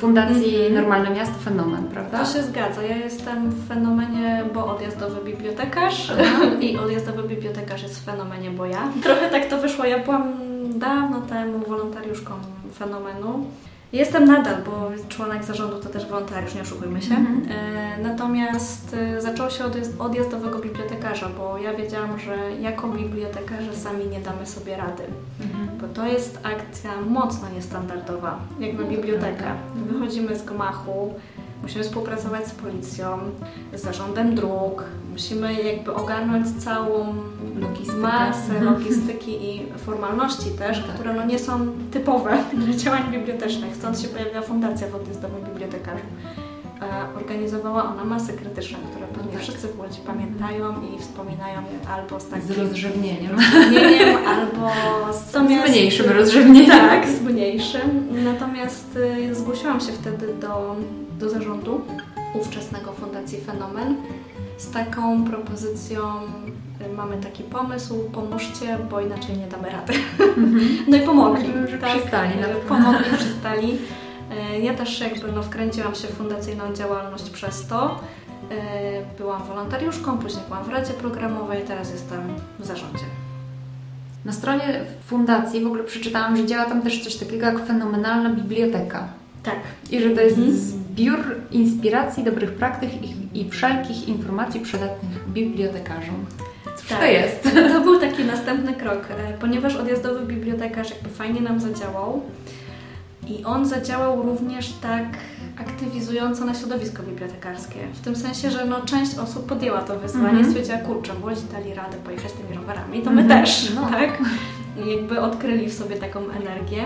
Fundacji 0.00 0.56
Mhm. 0.56 0.74
Normalne 0.74 1.10
Miasto 1.10 1.38
Fenomen, 1.38 1.84
prawda? 1.88 2.18
To 2.18 2.32
się 2.32 2.42
zgadza. 2.42 2.82
Ja 2.82 2.96
jestem 2.96 3.50
w 3.50 3.68
fenomenie, 3.68 4.44
bo 4.54 4.66
odjazdowy 4.76 5.24
bibliotekarz 5.24 6.12
i 6.60 6.78
odjazdowy 6.78 7.22
bibliotekarz 7.28 7.82
jest 7.82 8.00
w 8.00 8.04
fenomenie, 8.04 8.50
bo 8.50 8.66
ja. 8.66 8.88
Trochę 9.02 9.30
tak 9.30 9.46
to 9.48 9.58
wyszło. 9.58 9.84
Ja 9.84 9.98
byłam 9.98 10.32
dawno 10.78 11.20
temu 11.20 11.58
wolontariuszką 11.68 12.32
fenomenu. 12.78 13.44
Jestem 13.92 14.24
nadal, 14.24 14.54
bo 14.66 14.90
członek 15.08 15.44
zarządu 15.44 15.78
to 15.78 15.88
też 15.88 16.06
wolontariusz, 16.06 16.54
nie 16.54 16.62
oszukujmy 16.62 17.02
się. 17.02 17.14
Mhm. 17.14 17.42
E, 17.50 18.02
natomiast 18.02 18.94
e, 18.94 19.20
zaczęło 19.20 19.50
się 19.50 19.64
od 19.64 19.72
odjazd- 19.74 20.00
odjazdowego 20.00 20.58
bibliotekarza, 20.58 21.28
bo 21.38 21.58
ja 21.58 21.74
wiedziałam, 21.74 22.18
że 22.18 22.36
jako 22.60 22.88
bibliotekarze 22.88 23.76
sami 23.76 24.06
nie 24.06 24.20
damy 24.20 24.46
sobie 24.46 24.76
rady. 24.76 25.02
Mhm. 25.40 25.78
Bo 25.80 25.88
to 25.88 26.06
jest 26.06 26.38
akcja 26.42 26.90
mocno 27.08 27.48
niestandardowa, 27.54 28.38
jak 28.60 28.78
na 28.78 28.84
bibliotekę. 28.84 29.44
Wychodzimy 29.92 30.38
z 30.38 30.42
gmachu, 30.42 31.14
musimy 31.62 31.84
współpracować 31.84 32.48
z 32.48 32.50
policją, 32.50 33.18
z 33.74 33.80
zarządem 33.82 34.34
dróg, 34.34 34.84
musimy 35.12 35.62
jakby 35.62 35.94
ogarnąć 35.94 36.46
całą 36.64 37.14
Logistykę. 37.60 37.98
masę 37.98 38.52
Mhm. 38.56 38.64
logistyki 38.64 39.30
i 39.44 39.66
formalności 39.86 40.50
też, 40.50 40.78
Tak. 40.78 40.94
które 40.94 41.14
no 41.14 41.24
nie 41.26 41.38
są 41.38 41.66
typowe 41.92 42.38
dla 42.54 42.74
działań 42.74 43.02
bibliotecznych. 43.12 43.76
Stąd 43.76 44.00
się 44.00 44.08
pojawiła 44.08 44.42
fundacja 44.42 44.88
w 44.88 44.94
odjazdowym 44.94 45.44
bibliotekarzu. 45.44 46.04
E, 46.82 47.16
Organizowała 47.16 47.84
ona 47.84 48.04
masy 48.04 48.32
krytyczne, 48.32 48.78
które 48.90 49.06
pewnie 49.06 49.32
tak. 49.32 49.40
wszyscy 49.42 49.68
w 49.68 49.78
Łodzi 49.78 50.00
pamiętają 50.06 50.74
i 50.82 50.98
wspominają 50.98 51.62
albo 51.96 52.20
z 52.20 52.28
takim 52.28 52.46
Z 52.46 52.50
rozrzewnieniem. 52.58 53.30
rozrzewnieniem, 53.32 54.16
albo 54.26 54.70
z, 55.12 55.32
Z 55.32 55.36
mniejszym 55.70 56.10
rozrzewnieniem. 56.10 56.70
Tak, 56.70 57.08
z 57.08 57.20
mniejszym. 57.22 58.06
Natomiast 58.24 58.96
y, 59.30 59.34
zgłosiłam 59.34 59.80
się 59.80 59.92
wtedy 59.92 60.34
do, 60.40 60.76
do 61.18 61.30
zarządu 61.30 61.80
ówczesnego 62.34 62.92
Fundacji 62.92 63.40
Fenomen 63.40 63.96
z 64.58 64.70
taką 64.70 65.24
propozycją, 65.24 66.00
mamy 66.88 67.16
taki 67.16 67.42
pomysł, 67.42 67.94
pomóżcie, 68.12 68.78
bo 68.90 69.00
inaczej 69.00 69.38
nie 69.38 69.46
damy 69.46 69.70
rady. 69.70 69.92
No 70.88 70.96
i 70.96 71.00
pomogli. 71.00 71.46
Że 71.70 71.78
przystali. 71.78 72.32
Pomogli, 72.68 73.04
przystali. 73.16 73.78
Y, 74.56 74.60
Ja 74.60 74.74
też 74.74 75.00
jakby 75.00 75.32
no, 75.32 75.42
wkręciłam 75.42 75.94
się 75.94 76.08
w 76.08 76.10
fundacyjną 76.10 76.74
działalność 76.74 77.30
przez 77.30 77.66
to. 77.66 78.00
Y, 78.52 78.54
Byłam 79.18 79.42
wolontariuszką, 79.42 80.18
później 80.18 80.42
byłam 80.48 80.64
w 80.64 80.68
Radzie 80.68 80.92
Programowej, 80.92 81.62
teraz 81.66 81.92
jestem 81.92 82.20
w 82.58 82.66
zarządzie. 82.66 83.04
Na 84.24 84.32
stronie 84.32 84.84
fundacji 85.06 85.60
w 85.60 85.66
ogóle 85.66 85.84
przeczytałam, 85.84 86.36
że 86.36 86.46
działa 86.46 86.64
tam 86.64 86.82
też 86.82 87.04
coś 87.04 87.16
takiego 87.16 87.46
jak 87.46 87.66
fenomenalna 87.66 88.30
biblioteka. 88.30 89.08
Tak. 89.42 89.54
I 89.90 90.00
że 90.00 90.10
to 90.10 90.20
jest 90.20 90.36
Mhm. 90.38 90.56
zbiór 90.56 90.80
zbiór 90.90 91.18
inspiracji, 91.50 92.24
dobrych 92.24 92.52
praktyk 92.52 92.90
i, 93.02 93.40
i 93.40 93.50
wszelkich 93.50 94.08
informacji 94.08 94.60
przydatnych 94.60 95.28
bibliotekarzom. 95.28 96.24
Tak. 96.90 96.98
to 96.98 97.04
jest? 97.06 97.42
To 97.72 97.80
był 97.80 98.00
taki 98.00 98.24
następny 98.24 98.74
krok, 98.74 99.08
e, 99.10 99.32
ponieważ 99.40 99.76
odjazdowy 99.76 100.26
bibliotekarz 100.26 100.90
jakby 100.90 101.08
fajnie 101.08 101.40
nam 101.40 101.60
zadziałał 101.60 102.22
i 103.28 103.44
on 103.44 103.66
zadziałał 103.66 104.22
również 104.22 104.72
tak 104.72 105.04
aktywizująco 105.60 106.44
na 106.44 106.54
środowisko 106.54 107.02
bibliotekarskie. 107.02 107.78
W 107.94 108.00
tym 108.00 108.16
sensie, 108.16 108.50
że 108.50 108.64
no, 108.64 108.80
część 108.80 109.18
osób 109.18 109.46
podjęła 109.46 109.80
to 109.80 109.98
wyzwanie, 109.98 110.28
Mhm. 110.28 110.46
stwierdziła, 110.50 110.78
kurczę, 110.78 111.12
w 111.12 111.24
Łodzi 111.24 111.40
dali 111.52 111.74
radę 111.74 111.96
pojechać 112.04 112.32
tymi 112.32 112.56
rowerami, 112.60 113.02
to 113.02 113.10
my 113.10 113.22
Mhm. 113.22 113.40
też, 113.40 113.72
No. 113.74 113.86
tak? 113.90 114.18
Jakby 114.86 115.20
odkryli 115.20 115.68
w 115.68 115.74
sobie 115.74 115.96
taką 115.96 116.20
energię 116.30 116.84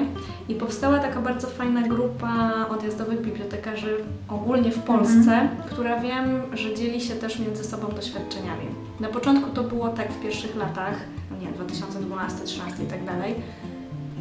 i 0.48 0.54
powstała 0.54 0.98
taka 0.98 1.20
bardzo 1.20 1.46
fajna 1.48 1.82
grupa 1.82 2.52
odjazdowych 2.70 3.20
bibliotekarzy 3.20 3.96
ogólnie 4.28 4.70
w 4.70 4.78
Polsce, 4.78 5.14
Mhm. 5.32 5.48
która 5.70 6.00
wiem, 6.00 6.42
że 6.52 6.74
dzieli 6.74 7.00
się 7.00 7.14
też 7.14 7.38
między 7.38 7.64
sobą 7.64 7.88
doświadczeniami. 7.88 8.66
Na 9.00 9.08
początku 9.08 9.50
to 9.50 9.62
było 9.62 9.88
tak 9.88 10.12
w 10.12 10.20
pierwszych 10.22 10.56
latach, 10.56 10.94
no 11.30 11.36
nie, 11.46 11.52
2012, 11.52 12.36
2013 12.36 12.82
i 12.84 12.86
tak 12.86 13.04
dalej, 13.04 13.34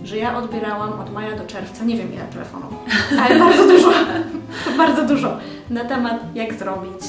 że 0.04 0.18
ja 0.18 0.38
odbierałam 0.38 1.00
od 1.00 1.14
maja 1.14 1.36
do 1.38 1.46
czerwca, 1.46 1.84
nie 1.84 1.98
wiem 1.98 2.14
ile 2.14 2.24
telefonów, 2.24 2.74
ale 3.26 3.40
bardzo 3.40 3.68
dużo, 3.68 3.92
bardzo 4.78 5.06
dużo, 5.06 5.38
na 5.70 5.86
temat 5.86 6.36
jak 6.36 6.54
zrobić, 6.54 7.02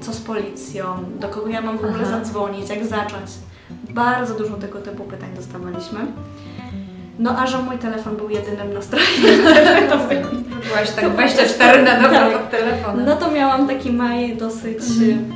co 0.00 0.12
z 0.12 0.20
policją, 0.20 0.84
do 1.20 1.28
kogo 1.28 1.48
ja 1.48 1.60
mam 1.62 1.78
w 1.78 1.84
ogóle 1.84 2.02
Aha. 2.06 2.18
zadzwonić, 2.18 2.70
jak 2.70 2.86
zacząć. 2.86 3.30
Bardzo 3.70 4.34
dużo 4.34 4.56
tego 4.56 4.78
typu 4.80 5.04
pytań 5.04 5.28
dostawaliśmy. 5.36 5.98
No 7.18 7.38
a 7.38 7.46
że 7.46 7.58
mój 7.62 7.78
telefon 7.78 8.16
był 8.16 8.30
jedynym 8.30 8.72
nastrojem, 8.74 9.06
to 9.90 9.98
Byłaś 10.68 10.90
tak 10.90 11.10
24 11.12 11.82
na 11.82 11.94
dobę 12.02 12.14
Tak. 12.14 12.32
pod 12.38 12.50
telefonem. 12.50 13.06
no 13.06 13.16
to 13.16 13.30
miałam 13.30 13.68
taki 13.68 13.92
maj 13.92 14.36
dosyć 14.36 14.78
Mhm. 14.78 15.10
mm, 15.10 15.32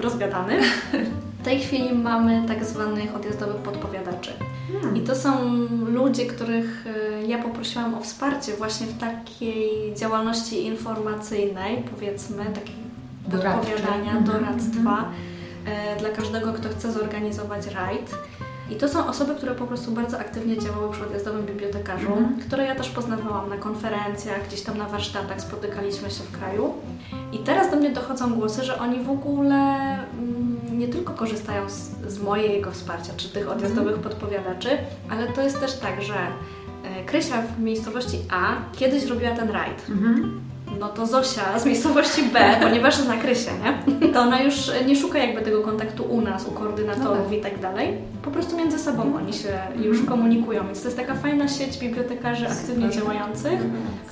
rozgadany. 0.00 0.58
W 1.40 1.44
tej 1.44 1.60
chwili 1.60 1.94
mamy 1.94 2.42
tak 2.48 2.64
zwanych 2.64 3.16
odjazdowych 3.16 3.56
podpowiadaczy. 3.56 4.30
Hmm. 4.72 4.96
I 4.96 5.00
to 5.00 5.14
są 5.14 5.30
ludzie, 5.88 6.26
których 6.26 6.84
e, 7.22 7.26
ja 7.26 7.38
poprosiłam 7.38 7.94
o 7.94 8.00
wsparcie 8.00 8.52
właśnie 8.52 8.86
w 8.86 8.98
takiej 8.98 9.94
działalności 9.96 10.66
informacyjnej, 10.66 11.82
powiedzmy, 11.94 12.44
takiej 12.44 12.74
Doradczej. 13.28 13.72
podpowiadania, 13.72 14.12
Mhm, 14.16 14.24
doradztwa 14.24 15.00
e, 15.00 15.35
dla 15.98 16.08
każdego, 16.08 16.52
kto 16.52 16.68
chce 16.68 16.92
zorganizować 16.92 17.66
rajd. 17.66 18.14
I 18.70 18.76
to 18.76 18.88
są 18.88 19.06
osoby, 19.08 19.34
które 19.34 19.54
po 19.54 19.66
prostu 19.66 19.90
bardzo 19.92 20.18
aktywnie 20.18 20.58
działały 20.58 20.92
przy 20.92 21.02
odjazdowym 21.06 21.46
bibliotekarzu, 21.46 22.06
Mhm. 22.12 22.40
które 22.40 22.66
ja 22.66 22.74
też 22.74 22.88
poznawałam 22.88 23.48
na 23.48 23.56
konferencjach, 23.56 24.46
gdzieś 24.48 24.60
tam 24.62 24.78
na 24.78 24.84
warsztatach, 24.88 25.40
spotykaliśmy 25.40 26.10
się 26.10 26.22
w 26.24 26.38
kraju. 26.38 26.74
I 27.32 27.38
teraz 27.38 27.70
do 27.70 27.76
mnie 27.76 27.90
dochodzą 27.90 28.34
głosy, 28.34 28.64
że 28.64 28.78
oni 28.78 29.04
w 29.04 29.10
ogóle 29.10 29.56
mm, 29.56 30.78
nie 30.78 30.88
tylko 30.88 31.12
korzystają 31.12 31.68
z, 31.70 31.90
z 32.08 32.22
mojego 32.22 32.70
wsparcia, 32.70 33.12
czy 33.16 33.28
tych 33.28 33.48
odjazdowych 33.50 33.96
podpowiadaczy, 33.96 34.68
ale 35.10 35.26
to 35.26 35.42
jest 35.42 35.60
też 35.60 35.74
tak, 35.78 36.02
że 36.02 36.14
e, 36.14 37.04
Krysia 37.04 37.42
w 37.42 37.60
miejscowości 37.60 38.18
A 38.30 38.52
kiedyś 38.76 39.04
robiła 39.04 39.30
ten 39.36 39.50
rajd. 39.50 39.86
Mhm. 39.90 40.40
No 40.80 40.88
to 40.88 41.06
Zosia 41.06 41.58
z 41.58 41.66
miejscowości 41.66 42.22
B, 42.22 42.56
ponieważ 42.62 42.96
zna 42.96 43.16
Krysię, 43.16 43.50
nie? 43.64 44.08
To 44.12 44.20
ona 44.20 44.42
już 44.42 44.70
nie 44.86 44.96
szuka 44.96 45.18
jakby 45.18 45.42
tego 45.42 45.62
kontaktu 45.62 46.04
u 46.04 46.20
nas, 46.20 46.46
u 46.46 46.50
koordynatorów 46.50 47.18
No 47.18 47.24
tak. 47.24 47.32
i 47.38 47.40
tak 47.40 47.60
dalej. 47.60 47.98
Po 48.22 48.30
prostu 48.30 48.56
między 48.56 48.78
sobą 48.78 49.14
oni 49.16 49.32
się 49.32 49.58
już 49.82 50.02
komunikują, 50.06 50.66
więc 50.66 50.80
to 50.82 50.84
jest 50.88 50.96
taka 50.98 51.14
fajna 51.14 51.48
sieć 51.48 51.78
bibliotekarzy 51.78 52.48
aktywnie 52.48 52.90
działających, 52.90 53.60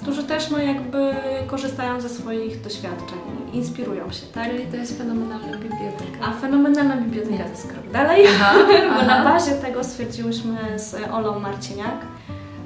którzy 0.02 0.24
też 0.24 0.50
no 0.50 0.58
jakby 0.58 1.14
korzystają 1.46 2.00
ze 2.00 2.08
swoich 2.08 2.60
doświadczeń, 2.62 3.18
inspirują 3.52 4.10
się, 4.12 4.26
tak? 4.34 4.50
Czyli 4.50 4.66
to 4.66 4.76
jest 4.76 4.98
fenomenalna 4.98 5.56
biblioteka. 5.56 6.18
A 6.28 6.32
fenomenalna 6.40 6.96
biblioteka 6.96 7.44
to 7.44 7.50
jest 7.50 7.66
krok 7.72 7.90
dalej, 7.92 8.26
Aha, 8.40 8.54
bo 9.00 9.06
na 9.06 9.16
aha. 9.16 9.24
bazie 9.24 9.52
tego 9.52 9.84
stwierdziłyśmy 9.84 10.56
z 10.76 10.96
Olą 11.12 11.38
Marciniak, 11.40 11.96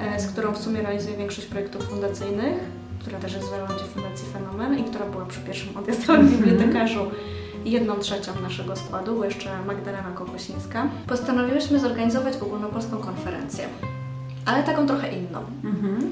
e, 0.01 0.21
z 0.21 0.27
którą 0.33 0.53
w 0.53 0.59
sumie 0.59 0.83
realizuje 0.83 1.17
większość 1.17 1.47
projektów 1.47 1.83
fundacyjnych, 1.89 2.55
która 3.01 3.19
też 3.19 3.33
jest 3.35 3.47
w 3.47 3.51
zarządzie 3.51 3.85
Fundacji 3.85 4.27
Fenomen 4.33 4.79
i 4.79 4.85
która 4.85 5.07
była 5.07 5.27
przy 5.27 5.41
pierwszym 5.41 5.77
odjazdowym 5.77 6.29
bibliotekarzu 6.29 7.01
jedną 7.65 7.99
trzecią 7.99 8.33
naszego 8.43 8.77
składu, 8.77 9.17
bo 9.19 9.25
jeszcze 9.25 9.51
Magdalena 9.67 10.11
Kokosińska. 10.15 10.89
Postanowiłyśmy 11.07 11.81
zorganizować 11.81 12.37
ogólnopolską 12.37 12.97
konferencję, 12.99 13.69
ale 14.47 14.63
taką 14.63 14.87
trochę 14.87 15.13
inną 15.13 15.39
Mhm. 15.65 16.11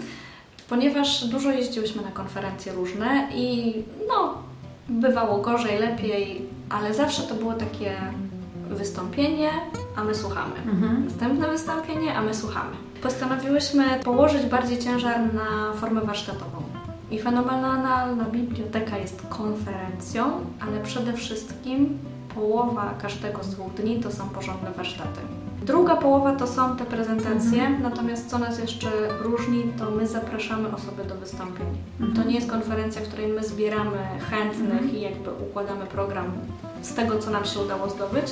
ponieważ 0.68 1.24
dużo 1.24 1.50
jeździłyśmy 1.50 2.02
na 2.02 2.10
konferencje 2.10 2.72
różne 2.72 3.28
i 3.34 3.74
no, 4.08 4.34
bywało 4.88 5.38
gorzej, 5.38 5.78
lepiej, 5.78 6.42
ale 6.70 6.94
zawsze 6.94 7.22
to 7.22 7.34
było 7.34 7.54
takie 7.54 7.96
wystąpienie, 8.70 9.50
a 9.96 10.04
my 10.04 10.14
słuchamy. 10.14 10.54
Mhm. 10.66 11.04
Następne 11.04 11.48
wystąpienie, 11.48 12.14
a 12.14 12.22
my 12.22 12.34
słuchamy. 12.34 12.70
Postanowiłyśmy 13.02 13.84
położyć 14.04 14.46
bardziej 14.46 14.78
ciężar 14.78 15.34
na 15.34 15.72
formę 15.80 16.00
warsztatową. 16.00 16.62
I 17.10 17.18
fenomenalna 17.18 18.24
biblioteka 18.32 18.98
jest 18.98 19.22
konferencją, 19.28 20.24
ale 20.60 20.80
przede 20.80 21.12
wszystkim 21.12 21.98
połowa 22.34 22.94
każdego 23.02 23.44
z 23.44 23.50
dwóch 23.50 23.74
dni 23.74 24.00
to 24.00 24.12
są 24.12 24.28
porządne 24.28 24.70
warsztaty. 24.70 25.20
Druga 25.62 25.96
połowa 25.96 26.36
to 26.36 26.46
są 26.46 26.76
te 26.76 26.84
prezentacje, 26.84 27.70
natomiast 27.82 28.30
co 28.30 28.38
nas 28.38 28.58
jeszcze 28.58 28.88
różni, 29.22 29.62
to 29.78 29.90
my 29.90 30.06
zapraszamy 30.06 30.74
osoby 30.74 31.04
do 31.04 31.14
wystąpień. 31.14 31.66
To 32.16 32.24
nie 32.24 32.34
jest 32.34 32.50
konferencja, 32.50 33.02
w 33.02 33.08
której 33.08 33.28
my 33.32 33.44
zbieramy 33.44 33.98
chętnych 34.30 34.94
i 34.94 35.00
jakby 35.00 35.30
układamy 35.50 35.86
program 35.86 36.26
z 36.82 36.94
tego, 36.94 37.18
co 37.18 37.30
nam 37.30 37.44
się 37.44 37.60
udało 37.60 37.90
zdobyć. 37.90 38.26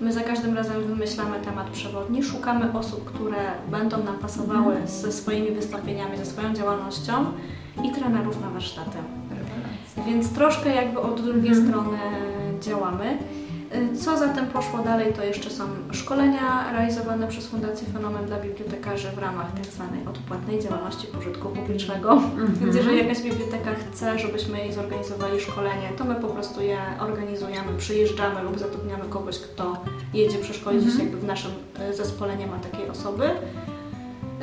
My 0.00 0.12
za 0.12 0.20
każdym 0.20 0.56
razem 0.56 0.82
wymyślamy 0.82 1.40
temat 1.44 1.70
przewodni, 1.70 2.22
szukamy 2.22 2.72
osób, 2.72 3.04
które 3.04 3.38
będą 3.70 4.04
nam 4.04 4.18
pasowały 4.18 4.76
ze 4.86 5.12
swoimi 5.12 5.50
wystąpieniami, 5.50 6.18
ze 6.18 6.26
swoją 6.26 6.54
działalnością 6.54 7.12
i 7.84 7.90
trenerów 7.92 8.40
na 8.40 8.50
warsztaty. 8.50 8.98
Więc 10.06 10.32
troszkę 10.32 10.74
jakby 10.74 11.00
od 11.00 11.20
drugiej 11.20 11.52
Mhm. 11.52 11.68
strony 11.68 11.98
działamy. 12.60 13.18
Y, 13.92 13.96
Co 13.96 14.18
zatem 14.18 14.46
poszło 14.46 14.78
dalej, 14.78 15.12
to 15.12 15.24
jeszcze 15.24 15.50
są 15.50 15.64
szkolenia 15.92 16.72
realizowane 16.72 17.28
przez 17.28 17.46
Fundację 17.46 17.86
Fenomen 17.92 18.26
dla 18.26 18.40
bibliotekarzy 18.40 19.08
w 19.10 19.18
ramach 19.18 19.52
tak 19.52 19.66
zwanej 19.66 20.06
odpłatnej 20.06 20.60
działalności 20.62 21.06
pożytku 21.06 21.48
publicznego. 21.48 22.12
Mhm. 22.12 22.54
Więc 22.54 22.76
jeżeli 22.76 22.98
jakaś 22.98 23.22
biblioteka 23.22 23.70
chce, 23.74 24.18
żebyśmy 24.18 24.58
jej 24.58 24.72
zorganizowali 24.72 25.40
szkolenie, 25.40 25.88
to 25.98 26.04
my 26.04 26.14
po 26.14 26.28
prostu 26.28 26.62
je 26.62 26.78
organizujemy, 27.00 27.78
przyjeżdżamy 27.78 28.42
lub 28.42 28.58
zatrudniamy 28.58 29.04
kogoś, 29.04 29.38
kto 29.38 29.76
jedzie 30.14 30.38
przeszkolić 30.38 30.82
Mhm. 30.82 30.98
się 30.98 31.04
jakby 31.04 31.20
w 31.20 31.24
naszym 31.24 31.50
y, 31.90 31.94
zespole 31.94 32.36
nie 32.36 32.46
ma 32.46 32.58
takiej 32.58 32.88
osoby. 32.90 33.30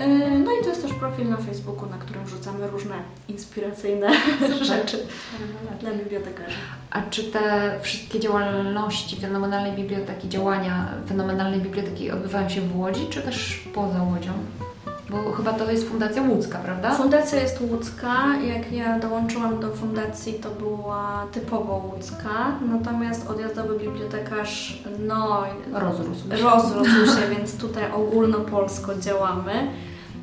Y, 0.02 0.40
No 0.40 0.52
i 0.52 0.64
to 0.64 0.70
jest 0.70 0.82
też 0.82 0.94
profil 0.94 1.30
na 1.30 1.38
Facebooku, 1.38 1.90
na 1.90 1.98
którym 1.98 2.26
wrzucamy 2.26 2.68
różne 2.68 2.96
inspiracyjne 3.28 4.08
rzeczy 4.62 4.98
dla 5.82 5.92
bibliotekarzy. 5.92 6.56
A 6.92 7.02
czy 7.02 7.24
te 7.24 7.72
wszystkie 7.82 8.20
działalności 8.20 9.16
fenomenalnej 9.22 9.72
biblioteki, 9.72 10.30
działania 10.30 10.88
fenomenalnej 11.08 11.60
biblioteki 11.60 12.12
odbywają 12.12 12.50
się 12.50 12.62
w 12.62 12.80
Łodzi, 12.80 13.08
czy 13.10 13.22
też 13.22 13.64
poza 13.74 14.04
Łodzią? 14.04 14.32
Bo 15.10 15.32
chyba 15.32 15.54
to 15.54 15.72
jest 15.72 15.90
Fundacja 15.90 16.22
Łódzka, 16.22 16.58
prawda? 16.60 16.96
Fundacja 16.96 17.42
jest 17.42 17.62
łódzka. 17.62 18.16
Jak 18.44 18.72
ja 18.72 19.00
dołączyłam 19.00 19.60
do 19.60 19.72
fundacji, 19.72 20.34
to 20.34 20.50
była 20.52 21.26
typowo 21.32 21.92
łódzka. 21.94 22.30
Natomiast 22.72 23.30
odjazdowy 23.30 23.80
bibliotekarz, 23.80 24.84
no, 25.00 25.44
Rozrósł 25.74 26.30
się. 26.30 26.44
rozrósł 26.44 27.06
się, 27.06 27.36
więc 27.38 27.58
tutaj 27.58 27.84
ogólnopolsko 27.92 28.96
działamy. 28.96 29.54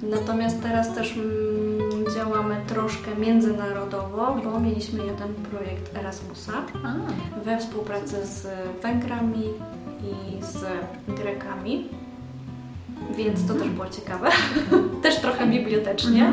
Natomiast 0.02 0.62
teraz 0.62 0.94
też 0.94 1.16
mm, 1.16 2.14
działamy 2.14 2.56
troszkę 2.66 3.14
międzynarodowo, 3.16 4.36
bo 4.44 4.60
mieliśmy 4.60 5.04
jeden 5.06 5.34
projekt 5.34 5.96
Erasmusa 5.96 6.52
A, 6.84 6.94
we 7.44 7.58
współpracy 7.58 8.26
z 8.26 8.46
Węgrami 8.82 9.44
i 10.02 10.42
z 10.44 10.64
Grekami. 11.16 11.88
Więc 13.16 13.46
to 13.46 13.54
też 13.54 13.68
było 13.68 13.88
ciekawe. 13.88 14.28
też 15.02 15.16
trochę 15.20 15.46
bibliotecznie. 15.46 16.32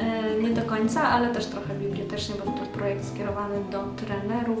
E, 0.00 0.40
Nie 0.42 0.50
do 0.50 0.62
końca, 0.62 1.02
ale 1.02 1.28
też 1.34 1.46
trochę 1.46 1.74
bibliotecznie, 1.74 2.34
bo 2.44 2.50
to 2.52 2.66
projekt 2.78 3.04
skierowany 3.14 3.54
do 3.72 3.84
trenerów 3.96 4.58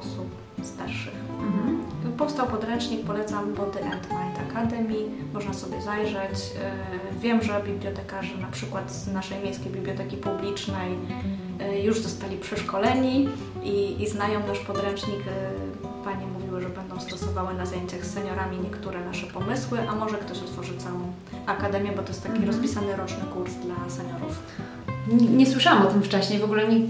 osób 0.00 0.26
starszych. 0.62 1.14
mhm. 1.40 1.73
Powstał 2.18 2.46
podręcznik, 2.46 3.04
polecam 3.06 3.54
Body 3.54 3.84
and 3.84 4.08
Mind 4.10 4.50
Academy, 4.50 4.94
można 5.32 5.52
sobie 5.54 5.82
zajrzeć. 5.82 6.34
E, 6.62 6.94
Wiem, 7.18 7.42
że 7.42 7.62
bibliotekarze 7.66 8.36
na 8.38 8.46
przykład 8.46 8.92
z 8.92 9.06
naszej 9.12 9.38
miejskiej 9.42 9.72
biblioteki 9.72 10.16
publicznej 10.16 10.92
e, 11.60 11.80
już 11.82 12.00
zostali 12.00 12.36
przeszkoleni 12.36 13.28
i, 13.62 14.02
i 14.02 14.08
znają 14.08 14.46
nasz 14.46 14.58
podręcznik. 14.58 15.16
E, 15.28 15.84
Panie 16.04 16.26
mówiły, 16.26 16.60
że 16.60 16.68
będą 16.68 17.00
stosowały 17.00 17.54
na 17.54 17.66
zajęciach 17.66 18.06
z 18.06 18.14
seniorami 18.14 18.58
niektóre 18.58 19.04
nasze 19.04 19.26
pomysły, 19.26 19.78
a 19.88 19.94
może 19.94 20.16
ktoś 20.18 20.38
otworzy 20.38 20.76
całą 20.76 21.12
akademię, 21.46 21.92
bo 21.96 22.02
to 22.02 22.08
jest 22.08 22.22
taki 22.22 22.36
Mhm. 22.36 22.52
rozpisany 22.52 22.96
roczny 22.96 23.24
kurs 23.34 23.52
dla 23.54 23.90
seniorów. 23.90 24.38
Nie, 25.12 25.46
słyszałam 25.46 25.86
o 25.86 25.90
tym 25.90 26.02
wcześniej, 26.02 26.38
w 26.38 26.44
ogóle 26.44 26.68
nie, 26.68 26.80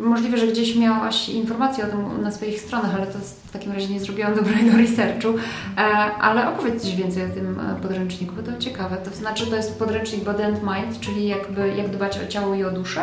możliwe, 0.00 0.38
że 0.38 0.46
gdzieś 0.46 0.76
miałaś 0.76 1.28
informacje 1.28 1.84
o 1.84 1.86
tym 1.86 2.22
na 2.22 2.30
swoich 2.30 2.60
stronach, 2.60 2.94
ale 2.94 3.06
to 3.06 3.18
w 3.46 3.52
takim 3.52 3.72
razie 3.72 3.88
nie 3.88 4.00
zrobiłam 4.00 4.34
dobrego 4.34 4.76
researchu. 4.82 5.28
E, 5.28 5.80
ale 6.20 6.48
opowiedz 6.48 6.82
coś 6.82 6.94
więcej 6.94 7.24
o 7.24 7.34
tym 7.34 7.60
e, 7.60 7.80
podręczniku, 7.82 8.34
bo 8.34 8.42
to 8.42 8.58
ciekawe. 8.58 8.96
To 8.96 9.16
znaczy, 9.16 9.46
to 9.46 9.56
jest 9.56 9.78
podręcznik 9.78 10.24
Body 10.24 10.44
and 10.44 10.58
Mind, 10.62 11.00
czyli 11.00 11.28
jakby 11.28 11.68
jak 11.68 11.90
dbać 11.90 12.18
o 12.18 12.26
ciało 12.26 12.54
i 12.54 12.64
o 12.64 12.70
duszę? 12.70 13.00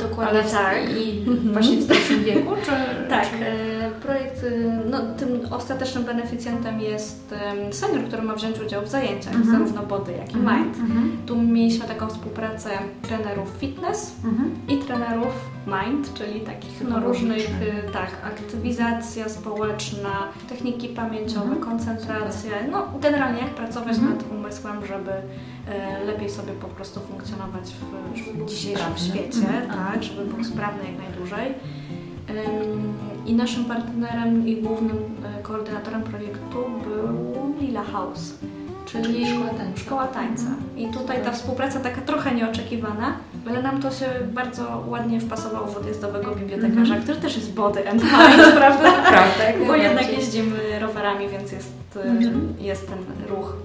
Dokładnie 0.00 0.38
ale 0.38 0.42
w, 0.42 0.52
tak. 0.52 0.76
I 0.90 1.24
właśnie 1.52 1.76
w 1.76 1.84
starszym 1.84 2.24
wieku? 2.24 2.50
Czy, 2.64 2.70
tak. 3.08 3.30
Czy... 3.30 3.81
Projekt, 4.02 4.44
no, 4.90 4.98
tym 5.18 5.40
ostatecznym 5.50 6.04
beneficjentem 6.04 6.80
jest 6.80 7.34
senior, 7.70 8.04
który 8.04 8.22
ma 8.22 8.34
wziąć 8.34 8.60
udział 8.60 8.82
w 8.82 8.88
zajęciach, 8.88 9.34
-hmm. 9.34 9.50
zarówno 9.50 9.82
body, 9.82 10.12
jak 10.12 10.32
i 10.32 10.38
mhm. 10.38 10.62
mind. 10.62 10.76
-hmm. 10.76 11.26
Tu 11.26 11.42
mieliśmy 11.42 11.86
taką 11.86 12.08
współpracę 12.08 12.70
trenerów 13.02 13.48
fitness 13.58 14.14
mhm. 14.24 14.54
i 14.68 14.78
trenerów 14.78 15.32
mind, 15.66 16.14
czyli 16.14 16.40
takich 16.40 16.88
no, 16.88 17.00
różnych, 17.00 17.62
y, 17.62 17.92
tak, 17.92 18.10
aktywizacja 18.24 19.28
społeczna, 19.28 20.28
techniki 20.48 20.88
pamięciowe, 20.88 21.52
mhm. 21.52 21.60
koncentracja, 21.60 22.52
no 22.70 22.88
generalnie 23.00 23.40
jak 23.40 23.50
pracować 23.50 23.96
mhm. 23.98 24.12
nad 24.12 24.30
umysłem, 24.30 24.86
żeby 24.86 25.12
e, 25.12 26.04
lepiej 26.04 26.30
sobie 26.30 26.52
po 26.52 26.68
prostu 26.68 27.00
funkcjonować 27.00 27.64
w, 27.64 28.38
w 28.38 28.48
dzisiejszym 28.48 28.96
świecie, 28.96 29.48
mhm. 29.48 29.66
tak, 29.66 30.02
żeby 30.02 30.24
był 30.24 30.44
sprawny 30.44 30.84
jak 30.84 30.98
najdłużej. 30.98 31.54
I 33.26 33.34
naszym 33.34 33.64
partnerem 33.64 34.48
i 34.48 34.56
głównym 34.56 34.96
e, 34.96 35.42
koordynatorem 35.42 36.02
projektu 36.02 36.58
był 36.84 37.54
Lila 37.60 37.82
House 37.82 38.34
czyli 38.92 39.26
szkoła 39.26 39.48
tańca. 39.48 39.80
Szkoła 39.80 40.06
tańca. 40.06 40.46
I 40.76 40.86
tutaj 40.86 41.24
ta 41.24 41.32
współpraca 41.32 41.80
taka 41.80 42.00
trochę 42.00 42.34
nieoczekiwana, 42.34 43.12
ale 43.48 43.62
nam 43.62 43.82
to 43.82 43.90
się 43.90 44.06
bardzo 44.32 44.84
ładnie 44.88 45.20
wpasowało 45.20 45.66
w 45.66 45.76
odjazdowego 45.76 46.34
bibliotekarza, 46.34 46.94
mm 46.94 47.00
-hmm. 47.00 47.02
który 47.02 47.20
też 47.20 47.36
jest 47.36 47.54
body 47.54 47.90
and 47.90 48.02
mind, 48.02 48.52
prawda? 48.60 48.92
Prawda. 48.92 49.44
Bo 49.66 49.76
jednak 49.76 50.12
jeździmy 50.12 50.80
rowerami, 50.80 51.28
więc 51.28 51.52
jest, 51.52 51.72
mm 52.04 52.18
-hmm. 52.18 52.62
jest 52.62 52.88
ten 52.88 52.98
ruch. 53.36 53.56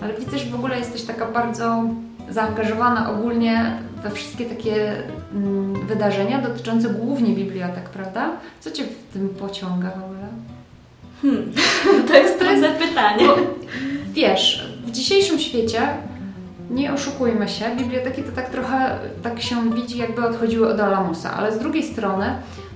Ale 0.00 0.14
widzę, 0.14 0.38
że 0.38 0.50
w 0.50 0.54
ogóle 0.54 0.78
jesteś 0.78 1.02
taka 1.02 1.26
bardzo 1.26 1.84
zaangażowana 2.30 3.10
ogólnie 3.10 3.78
we 4.08 4.14
wszystkie 4.14 4.44
takie 4.44 5.02
mm, 5.34 5.86
wydarzenia 5.86 6.40
dotyczące 6.40 6.88
głównie 6.88 7.34
bibliotek, 7.34 7.88
prawda? 7.88 8.30
Co 8.60 8.70
Cię 8.70 8.84
w 8.84 9.12
tym 9.12 9.28
pociąga 9.28 9.90
w 9.90 10.04
ogóle? 10.04 10.26
Hmm. 11.22 11.52
To 12.08 12.14
jest 12.14 12.38
trudne 12.38 12.68
pytanie. 12.68 13.26
Bo, 13.26 13.36
wiesz, 14.12 14.68
w 14.86 14.90
dzisiejszym 14.90 15.38
świecie 15.38 15.80
nie 16.70 16.92
oszukujmy 16.92 17.48
się, 17.48 17.64
biblioteki 17.76 18.22
to 18.22 18.32
tak 18.32 18.50
trochę 18.50 18.98
tak 19.22 19.42
się 19.42 19.74
widzi, 19.74 19.98
jakby 19.98 20.26
odchodziły 20.26 20.68
od 20.68 20.80
Alamusa, 20.80 21.32
ale 21.36 21.52
z 21.52 21.58
drugiej 21.58 21.82
strony 21.82 22.26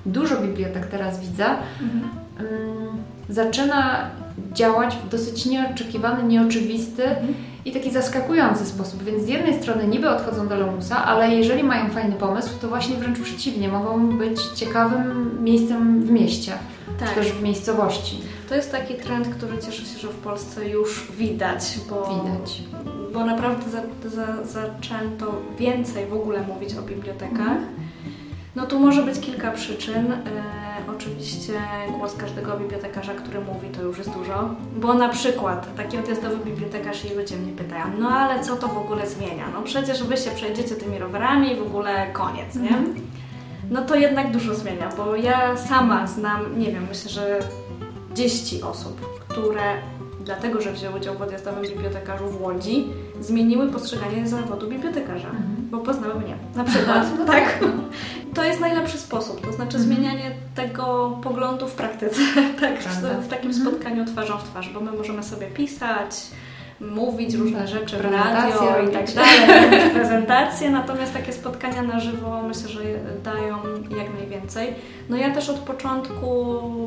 dużo 0.07 0.41
bibliotek 0.41 0.87
teraz 0.87 1.21
widzę, 1.21 1.47
mhm. 1.83 2.11
um, 2.41 3.03
zaczyna 3.29 4.11
działać 4.53 4.97
w 4.97 5.09
dosyć 5.09 5.47
nieoczekiwany, 5.47 6.23
nieoczywisty 6.23 7.05
mhm. 7.05 7.35
I 7.65 7.73
taki 7.73 7.91
zaskakujący 7.91 8.67
sposób. 8.67 9.03
Więc 9.03 9.25
z 9.25 9.29
jednej 9.29 9.63
strony 9.63 9.87
niby 9.87 10.11
odchodzą 10.11 10.49
do 10.49 10.57
Lamusa, 10.57 11.05
ale 11.05 11.35
jeżeli 11.35 11.63
mają 11.63 11.91
fajny 11.91 12.17
pomysł, 12.17 12.51
to 12.61 12.69
właśnie 12.69 12.97
wręcz 12.97 13.21
przeciwnie, 13.21 13.69
mogą 13.69 14.19
być 14.19 14.43
ciekawym 14.43 15.39
miejscem 15.45 16.03
w 16.03 16.11
mieście, 16.11 16.53
tak. 16.99 17.09
czy 17.09 17.15
też 17.15 17.33
w 17.33 17.43
miejscowości. 17.43 18.21
To 18.49 18.55
jest 18.55 18.73
taki 18.73 18.95
trend, 18.95 19.29
który 19.29 19.59
cieszę 19.59 19.85
się, 19.85 19.99
że 19.99 20.09
w 20.09 20.17
Polsce 20.17 20.69
już 20.69 21.07
widać, 21.19 21.79
bo, 21.91 22.23
widać. 22.25 22.63
bo 23.13 23.25
naprawdę 23.25 23.71
za, 23.71 24.09
za, 24.09 24.45
zaczęto 24.45 25.35
więcej 25.59 26.07
w 26.07 26.13
ogóle 26.13 26.43
mówić 26.43 26.75
o 26.75 26.83
bibliotekach. 26.83 27.41
Mhm. 27.41 27.90
No 28.57 28.67
tu 28.67 28.79
może 28.79 29.03
być 29.03 29.21
kilka 29.21 29.51
przyczyn. 29.51 30.13
E, 30.13 30.19
oczywiście 30.97 31.53
głos 31.99 32.15
każdego 32.17 32.57
bibliotekarza, 32.57 33.15
który 33.15 33.41
mówi, 33.41 33.69
to 33.69 33.83
już 33.83 33.99
jest 33.99 34.11
dużo. 34.11 34.51
Bo 34.77 34.95
na 34.95 35.09
przykład 35.09 35.77
taki 35.77 35.99
odjazdowy 35.99 36.37
bibliotekarz 36.37 37.05
i 37.05 37.15
ludzie 37.15 37.37
mnie 37.37 37.53
pytają, 37.53 37.85
no 37.99 38.09
ale 38.09 38.45
co 38.45 38.57
to 38.57 38.69
w 38.69 38.79
ogóle 38.79 39.07
zmienia? 39.07 39.45
No 39.55 39.63
przecież 39.63 40.05
wy 40.05 40.17
się 40.17 40.31
przejdziecie 40.31 40.75
tymi 40.75 40.99
rowerami 40.99 41.53
i 41.53 41.57
w 41.57 41.63
ogóle 41.63 42.07
koniec, 42.13 42.55
nie? 42.55 42.69
Mhm. 42.69 42.95
No 43.71 43.83
to 43.83 43.95
jednak 43.95 44.31
dużo 44.31 44.55
zmienia, 44.55 44.89
bo 44.97 45.17
ja 45.17 45.57
sama 45.57 46.07
znam, 46.07 46.59
nie 46.59 46.73
wiem, 46.73 46.87
myślę, 46.89 47.11
że 47.11 47.39
10 48.15 48.63
osób, 48.63 49.19
które 49.29 49.75
dlatego, 50.21 50.61
że 50.61 50.73
wzięły 50.73 50.97
udział 50.97 51.15
w 51.15 51.23
odjazdowym 51.23 51.63
bibliotekarzu 51.63 52.29
w 52.29 52.43
Łodzi, 52.43 52.89
zmieniły 53.21 53.69
postrzeganie 53.69 54.29
zawodu 54.29 54.69
bibliotekarza, 54.69 55.29
mhm. 55.29 55.57
bo 55.71 55.79
poznały 55.79 56.15
mnie. 56.15 56.37
Na 56.55 56.65
przykład. 56.65 57.07
no 57.19 57.25
tak. 57.25 57.59
To 58.35 58.45
jest 58.45 58.61
najlepszy 58.61 58.99
sposób, 58.99 59.41
to 59.47 59.53
znaczy 59.53 59.77
mhm. 59.77 59.85
zmienianie 59.85 60.31
tego 60.55 61.19
poglądu 61.23 61.69
w 61.69 61.73
praktyce, 61.73 62.21
tak, 62.61 62.79
w, 62.79 63.25
w, 63.25 63.29
takim 63.29 63.51
mhm. 63.51 63.67
spotkaniu 63.67 64.05
twarzą 64.05 64.39
w 64.39 64.45
twarz, 64.45 64.71
bo 64.75 64.81
my 64.81 64.93
możemy 64.93 65.23
sobie 65.23 65.47
pisać, 65.47 66.15
mówić 66.81 67.35
różne 67.35 67.59
tak, 67.59 67.69
rzeczy 67.69 67.97
w 67.97 68.01
radio 68.01 68.89
i 68.89 68.93
tak 68.93 69.15
dalej, 69.15 69.91
prezentacje, 69.95 70.71
natomiast 70.71 71.13
takie 71.13 71.33
spotkania 71.33 71.83
na 71.83 72.01
żywo 72.01 72.43
myślę, 72.43 72.69
że 72.69 72.81
dają 73.25 73.57
jak 73.99 74.15
najwięcej. 74.19 74.75
No 75.09 75.17
ja 75.17 75.35
też 75.35 75.49
od 75.49 75.59
początku, 75.59 76.27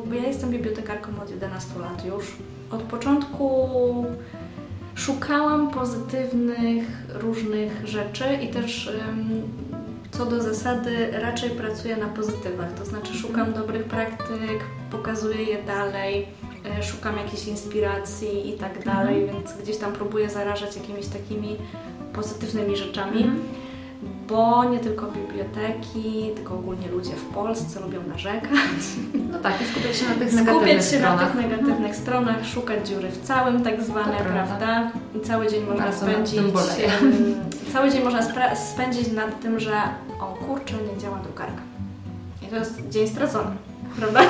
bo 0.06 0.16
ja 0.16 0.28
jestem 0.28 0.50
bibliotekarką 0.50 1.12
od 1.22 1.30
11 1.30 1.80
lat 1.80 2.06
już, 2.06 2.26
od 2.72 2.82
początku 2.82 3.66
szukałam 4.96 5.72
pozytywnych 5.72 6.86
różnych 7.10 7.88
rzeczy 7.88 8.26
i 8.42 8.48
też 8.48 8.92
co 10.12 10.26
do 10.26 10.42
zasady 10.42 11.12
raczej 11.12 11.50
pracuję 11.50 11.98
na 11.98 12.08
pozytywach, 12.08 12.74
to 12.74 12.86
znaczy 12.86 13.14
szukam 13.14 13.54
dobrych 13.54 13.84
praktyk, 13.84 14.60
pokazuję 14.92 15.44
je 15.44 15.64
dalej, 15.64 16.28
E, 16.66 16.84
szukam 16.84 17.18
jakiejś 17.18 17.48
inspiracji 17.48 18.50
i 18.50 18.54
tak 18.54 18.86
dalej, 18.86 19.24
mhm. 19.24 19.38
więc 19.38 19.62
gdzieś 19.62 19.78
tam 19.78 19.94
próbuję 19.94 20.30
zarażać 20.30 20.76
jakimiś 20.76 21.08
takimi 21.08 21.58
pozytywnymi 22.14 22.78
rzeczami. 22.78 23.30
Bo 24.28 24.64
nie 24.64 24.80
tylko 24.80 25.06
biblioteki, 25.06 26.32
tylko 26.36 26.54
ogólnie 26.54 26.88
ludzie 26.88 27.12
w 27.12 27.26
Polsce 27.26 27.80
lubią 27.80 28.00
narzekać. 28.08 28.84
No 29.32 29.40
tak, 29.40 29.62
i 29.62 29.66
skupiać 29.66 29.98
się 29.98 30.06
na 30.06 30.16
tych 30.16 30.34
negatywnych 30.34 30.56
skupiać 30.56 30.92
się 30.92 30.98
stronach. 30.98 31.22
na 31.22 31.28
tych 31.28 31.36
negatywnych 31.36 31.78
mhm. 31.78 31.96
stronach, 31.96 32.46
szukać 32.46 32.88
dziury 32.88 33.10
w 33.12 33.22
całym 33.22 33.64
tak 33.64 33.84
zwane, 33.84 34.18
prawda? 34.18 34.92
I 35.16 35.20
cały 35.20 35.48
dzień 35.48 35.66
można 35.66 35.84
Bardzo 35.84 36.06
spędzić. 36.06 36.40
cały 37.74 37.92
dzień 37.92 38.04
można 38.04 38.22
spędzić 38.56 39.12
nad 39.12 39.42
tym, 39.42 39.60
że 39.60 39.74
o 40.20 40.26
kurczę, 40.26 40.74
nie 40.94 41.02
działa 41.02 41.18
drukarka. 41.18 41.62
I 42.42 42.46
to 42.46 42.56
jest 42.56 42.90
dzień 42.90 43.08
stracony 43.08 43.56
prawda? 44.00 44.22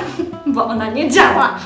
Bo 0.47 0.65
ona 0.65 0.89
nie 0.89 1.11
działa. 1.11 1.59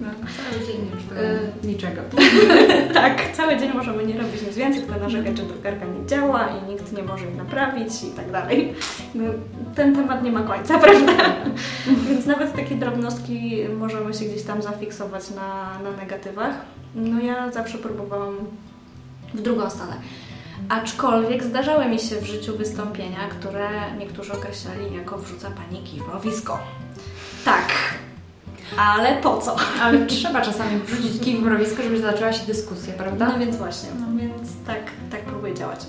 No, 0.00 0.08
cały 0.18 0.66
dzień 0.66 0.90
już 0.94 1.04
to 1.08 1.22
y 1.22 1.66
niczego. 1.66 2.02
tak, 2.94 3.32
cały 3.32 3.56
dzień 3.56 3.72
możemy 3.74 4.06
nie 4.06 4.18
robić 4.18 4.42
nic 4.42 4.56
więcej, 4.56 4.82
tylko 4.82 5.00
narzekać, 5.00 5.38
że 5.38 5.42
drukarka 5.42 5.86
nie 5.86 6.06
działa 6.06 6.48
i 6.48 6.70
nikt 6.70 6.92
nie 6.92 7.02
może 7.02 7.24
jej 7.24 7.34
naprawić 7.34 8.02
i 8.02 8.16
tak 8.16 8.30
dalej. 8.30 8.74
No, 9.14 9.24
ten 9.74 9.94
temat 9.94 10.22
nie 10.22 10.32
ma 10.32 10.42
końca, 10.42 10.78
prawda? 10.84 11.12
Więc 12.08 12.26
nawet 12.26 12.56
takie 12.56 12.74
drobnostki 12.74 13.64
możemy 13.78 14.14
się 14.14 14.24
gdzieś 14.24 14.42
tam 14.42 14.62
zafiksować 14.62 15.30
na, 15.30 15.78
na 15.84 15.96
negatywach. 15.96 16.54
No 16.94 17.20
ja 17.20 17.50
zawsze 17.50 17.78
próbowałam 17.78 18.34
w 19.34 19.42
drugą 19.42 19.70
stronę. 19.70 19.94
Aczkolwiek 20.68 21.44
zdarzały 21.44 21.86
mi 21.86 21.98
się 21.98 22.16
w 22.16 22.26
życiu 22.26 22.56
wystąpienia, 22.56 23.28
które 23.30 23.68
niektórzy 23.98 24.32
określali 24.32 24.96
jako 24.96 25.18
wrzuca 25.18 25.50
paniki 25.50 26.00
w 26.00 26.08
mrowisko. 26.08 26.58
Tak. 27.44 27.68
Ale 28.78 29.16
po 29.16 29.38
co? 29.38 29.56
Ale 29.82 30.06
trzeba 30.06 30.40
czasami 30.40 30.80
wrzucić 30.80 31.22
kij 31.22 31.36
w 31.36 31.42
mrowisko, 31.42 31.82
żeby 31.82 32.00
zaczęła 32.00 32.32
się 32.32 32.46
dyskusja, 32.46 32.94
prawda? 32.94 33.28
No 33.28 33.38
więc 33.38 33.56
właśnie, 33.56 33.88
no 34.00 34.20
więc 34.20 34.48
tak, 34.66 34.82
tak 35.10 35.20
próbuję 35.20 35.54
działać. 35.54 35.86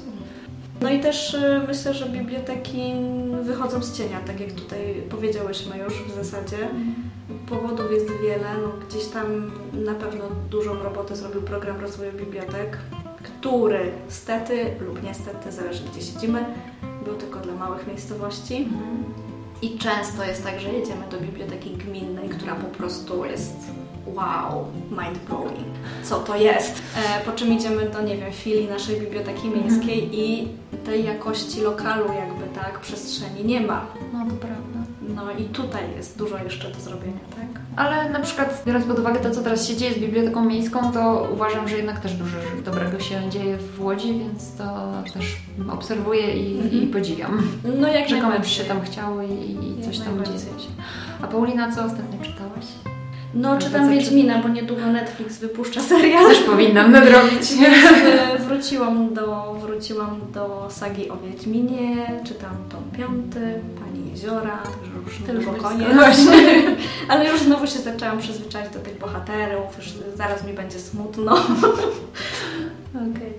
No 0.81 0.89
i 0.89 0.99
też 0.99 1.33
y, 1.33 1.61
myślę, 1.67 1.93
że 1.93 2.09
biblioteki 2.09 2.93
wychodzą 3.41 3.83
z 3.83 3.97
cienia, 3.97 4.19
tak 4.27 4.39
jak 4.39 4.51
tutaj 4.51 5.03
powiedziałyśmy 5.09 5.77
już 5.77 5.93
w 5.93 6.15
zasadzie. 6.15 6.57
Powodów 7.49 7.91
jest 7.91 8.07
wiele, 8.23 8.47
no 8.61 8.85
gdzieś 8.87 9.05
tam 9.05 9.51
na 9.73 9.93
pewno 9.93 10.25
dużą 10.49 10.83
robotę 10.83 11.15
zrobił 11.15 11.41
program 11.41 11.81
rozwoju 11.81 12.11
bibliotek, 12.11 12.77
który 13.23 13.91
stety 14.07 14.65
lub 14.79 15.03
niestety, 15.03 15.51
zależy 15.51 15.83
gdzie 15.91 16.01
siedzimy, 16.01 16.45
był 17.05 17.15
tylko 17.15 17.39
dla 17.39 17.53
małych 17.53 17.87
miejscowości. 17.87 18.67
Mhm. 19.63 19.75
I 19.75 19.79
często 19.79 20.23
jest 20.23 20.43
tak, 20.43 20.59
że 20.59 20.69
jedziemy 20.69 21.07
do 21.11 21.17
biblioteki 21.19 21.69
gminnej, 21.69 22.29
która 22.29 22.55
po 22.55 22.67
prostu 22.67 23.25
jest 23.25 23.55
wow, 24.05 24.65
mind 24.89 25.17
blowing. 25.27 25.75
Co 26.03 26.19
to 26.19 26.35
jest? 26.35 26.81
E, 26.97 27.25
po 27.25 27.31
czym 27.31 27.53
idziemy 27.53 27.89
do, 27.89 28.01
nie 28.01 28.17
wiem, 28.17 28.31
filii 28.31 28.67
naszej 28.67 28.99
biblioteki 28.99 29.47
mhm. 29.47 29.63
miejskiej 29.63 29.99
mm. 29.99 30.13
i 30.13 30.47
tej 30.85 31.05
jakości 31.05 31.61
lokalu 31.61 32.05
jakby, 32.13 32.55
tak, 32.55 32.79
przestrzeni 32.79 33.45
nie 33.45 33.61
ma. 33.61 33.85
No 34.13 34.25
to 34.25 34.35
prawda. 34.35 34.79
No 35.15 35.31
i 35.31 35.43
tutaj 35.45 35.83
jest 35.95 36.17
dużo 36.17 36.37
jeszcze 36.37 36.71
do 36.71 36.79
zrobienia, 36.79 37.19
tak? 37.35 37.62
Ale 37.75 38.09
na 38.09 38.19
przykład 38.19 38.63
biorąc 38.67 38.85
pod 38.85 38.99
uwagę 38.99 39.19
to, 39.19 39.31
co 39.31 39.41
teraz 39.41 39.67
się 39.67 39.75
dzieje 39.75 39.93
z 39.93 39.97
Biblioteką 39.99 40.45
Miejską, 40.45 40.91
to 40.93 41.29
uważam, 41.33 41.67
że 41.69 41.77
jednak 41.77 41.99
też 41.99 42.13
dużo 42.13 42.37
dobrego 42.65 42.99
się 42.99 43.29
dzieje 43.29 43.57
w 43.57 43.81
Łodzi, 43.85 44.13
więc 44.19 44.55
to 44.57 44.63
też 45.13 45.37
obserwuję 45.71 46.33
i, 46.37 46.57
Mhm. 46.61 46.83
i 46.83 46.87
podziwiam. 46.87 47.41
No 47.79 47.87
jak 47.87 48.09
Że 48.09 48.17
komuś 48.21 48.57
się 48.57 48.63
tam 48.63 48.81
chciało 48.81 49.21
i, 49.21 49.27
i 49.79 49.83
coś 49.85 49.97
tam 49.99 50.05
dzieje. 50.07 50.15
najbardziej. 50.37 50.69
A 51.21 51.27
Paulina, 51.27 51.71
co 51.75 51.85
ostatnio 51.85 52.19
czytałaś? 52.25 52.65
No 53.35 53.57
czytam 53.57 53.89
Wiedźmina, 53.89 54.41
bo 54.41 54.49
niedługo 54.49 54.85
Netflix 54.87 55.37
wypuszcza 55.37 55.81
serial. 55.81 56.25
Też 56.27 56.39
powinnam 56.39 56.91
nadrobić. 56.91 57.41
E, 58.33 58.39
wróciłam 58.39 59.13
do, 59.13 59.53
wróciłam 59.61 60.19
do 60.33 60.67
sagi 60.69 61.09
o 61.09 61.17
Wiedźminie, 61.17 62.21
czytam 62.25 62.51
tom 62.69 62.83
piąty, 62.97 63.61
Pani 63.79 64.09
Jeziora, 64.11 64.57
także 64.57 64.91
już 65.05 65.21
To 65.27 65.33
już 65.33 65.45
niedługo 65.45 65.69
koniec. 65.69 65.87
Ale 67.09 67.29
już 67.29 67.41
znowu 67.41 67.67
się 67.67 67.79
zaczęłam 67.79 68.19
przyzwyczaić 68.19 68.73
do 68.73 68.79
tych 68.79 68.99
bohaterów, 68.99 69.77
już 69.77 69.87
zaraz 70.15 70.47
mi 70.47 70.53
będzie 70.53 70.79
smutno. 70.79 71.35
Okej. 72.95 73.33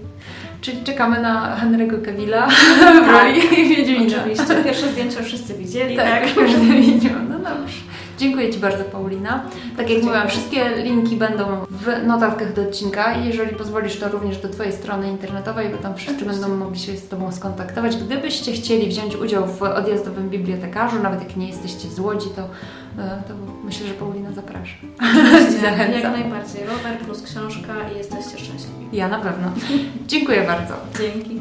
Czyli 0.60 0.82
czekamy 0.84 1.20
na 1.20 1.56
Henry'ego 1.62 2.04
Cavilla 2.04 2.48
w 3.06 3.08
roli 3.08 3.40
Wiedźmina. 3.76 4.18
Oczywiście, 4.20 4.64
pierwsze 4.64 4.88
zdjęcia 4.92 5.22
wszyscy 5.22 5.54
widzieli, 5.54 5.96
Tak, 5.96 6.06
tak? 6.24 6.34
każdy 6.34 6.60
widział. 6.80 7.12
No 7.28 7.38
dobrze. 7.38 7.74
Dziękuję 8.18 8.52
Ci 8.52 8.58
bardzo, 8.58 8.84
Paulina. 8.84 9.42
Tak 9.76 9.90
jak 9.90 10.02
mówiłam, 10.02 10.28
wszystkie 10.28 10.82
linki 10.82 11.16
będą 11.16 11.44
w 11.70 12.06
notatkach 12.06 12.52
do 12.52 12.62
odcinka 12.62 13.14
i 13.14 13.26
jeżeli 13.26 13.56
pozwolisz, 13.56 13.96
to 13.96 14.08
również 14.08 14.38
do 14.38 14.48
Twojej 14.48 14.72
strony 14.72 15.08
internetowej, 15.08 15.68
bo 15.68 15.76
tam 15.76 15.94
wszyscy 15.94 16.16
Oczywiście. 16.16 16.40
będą 16.40 16.56
mogli 16.64 16.78
się 16.80 16.96
z 16.96 17.08
Tobą 17.08 17.32
skontaktować. 17.32 17.96
Gdybyście 17.96 18.52
chcieli 18.52 18.88
wziąć 18.88 19.16
udział 19.16 19.46
w 19.46 19.62
odjazdowym 19.62 20.30
bibliotekarzu, 20.30 21.02
nawet 21.02 21.20
jak 21.20 21.36
nie 21.36 21.48
jesteście 21.48 21.88
z 21.88 21.98
Łodzi, 21.98 22.28
to, 22.36 22.42
to 23.28 23.34
myślę, 23.64 23.86
że 23.86 23.94
Paulina 23.94 24.32
zaprasza. 24.32 24.76
Zachęcam. 25.62 26.02
Jak 26.02 26.12
najbardziej. 26.12 26.64
Rower 26.64 26.98
plus 26.98 27.22
książka 27.22 27.74
i 27.94 27.98
jesteście 27.98 28.38
szczęśliwi. 28.38 28.88
Ja 28.92 29.08
na 29.08 29.18
pewno. 29.18 29.52
Dziękuję 30.06 30.44
bardzo. 30.46 30.74
Dzięki. 30.98 31.40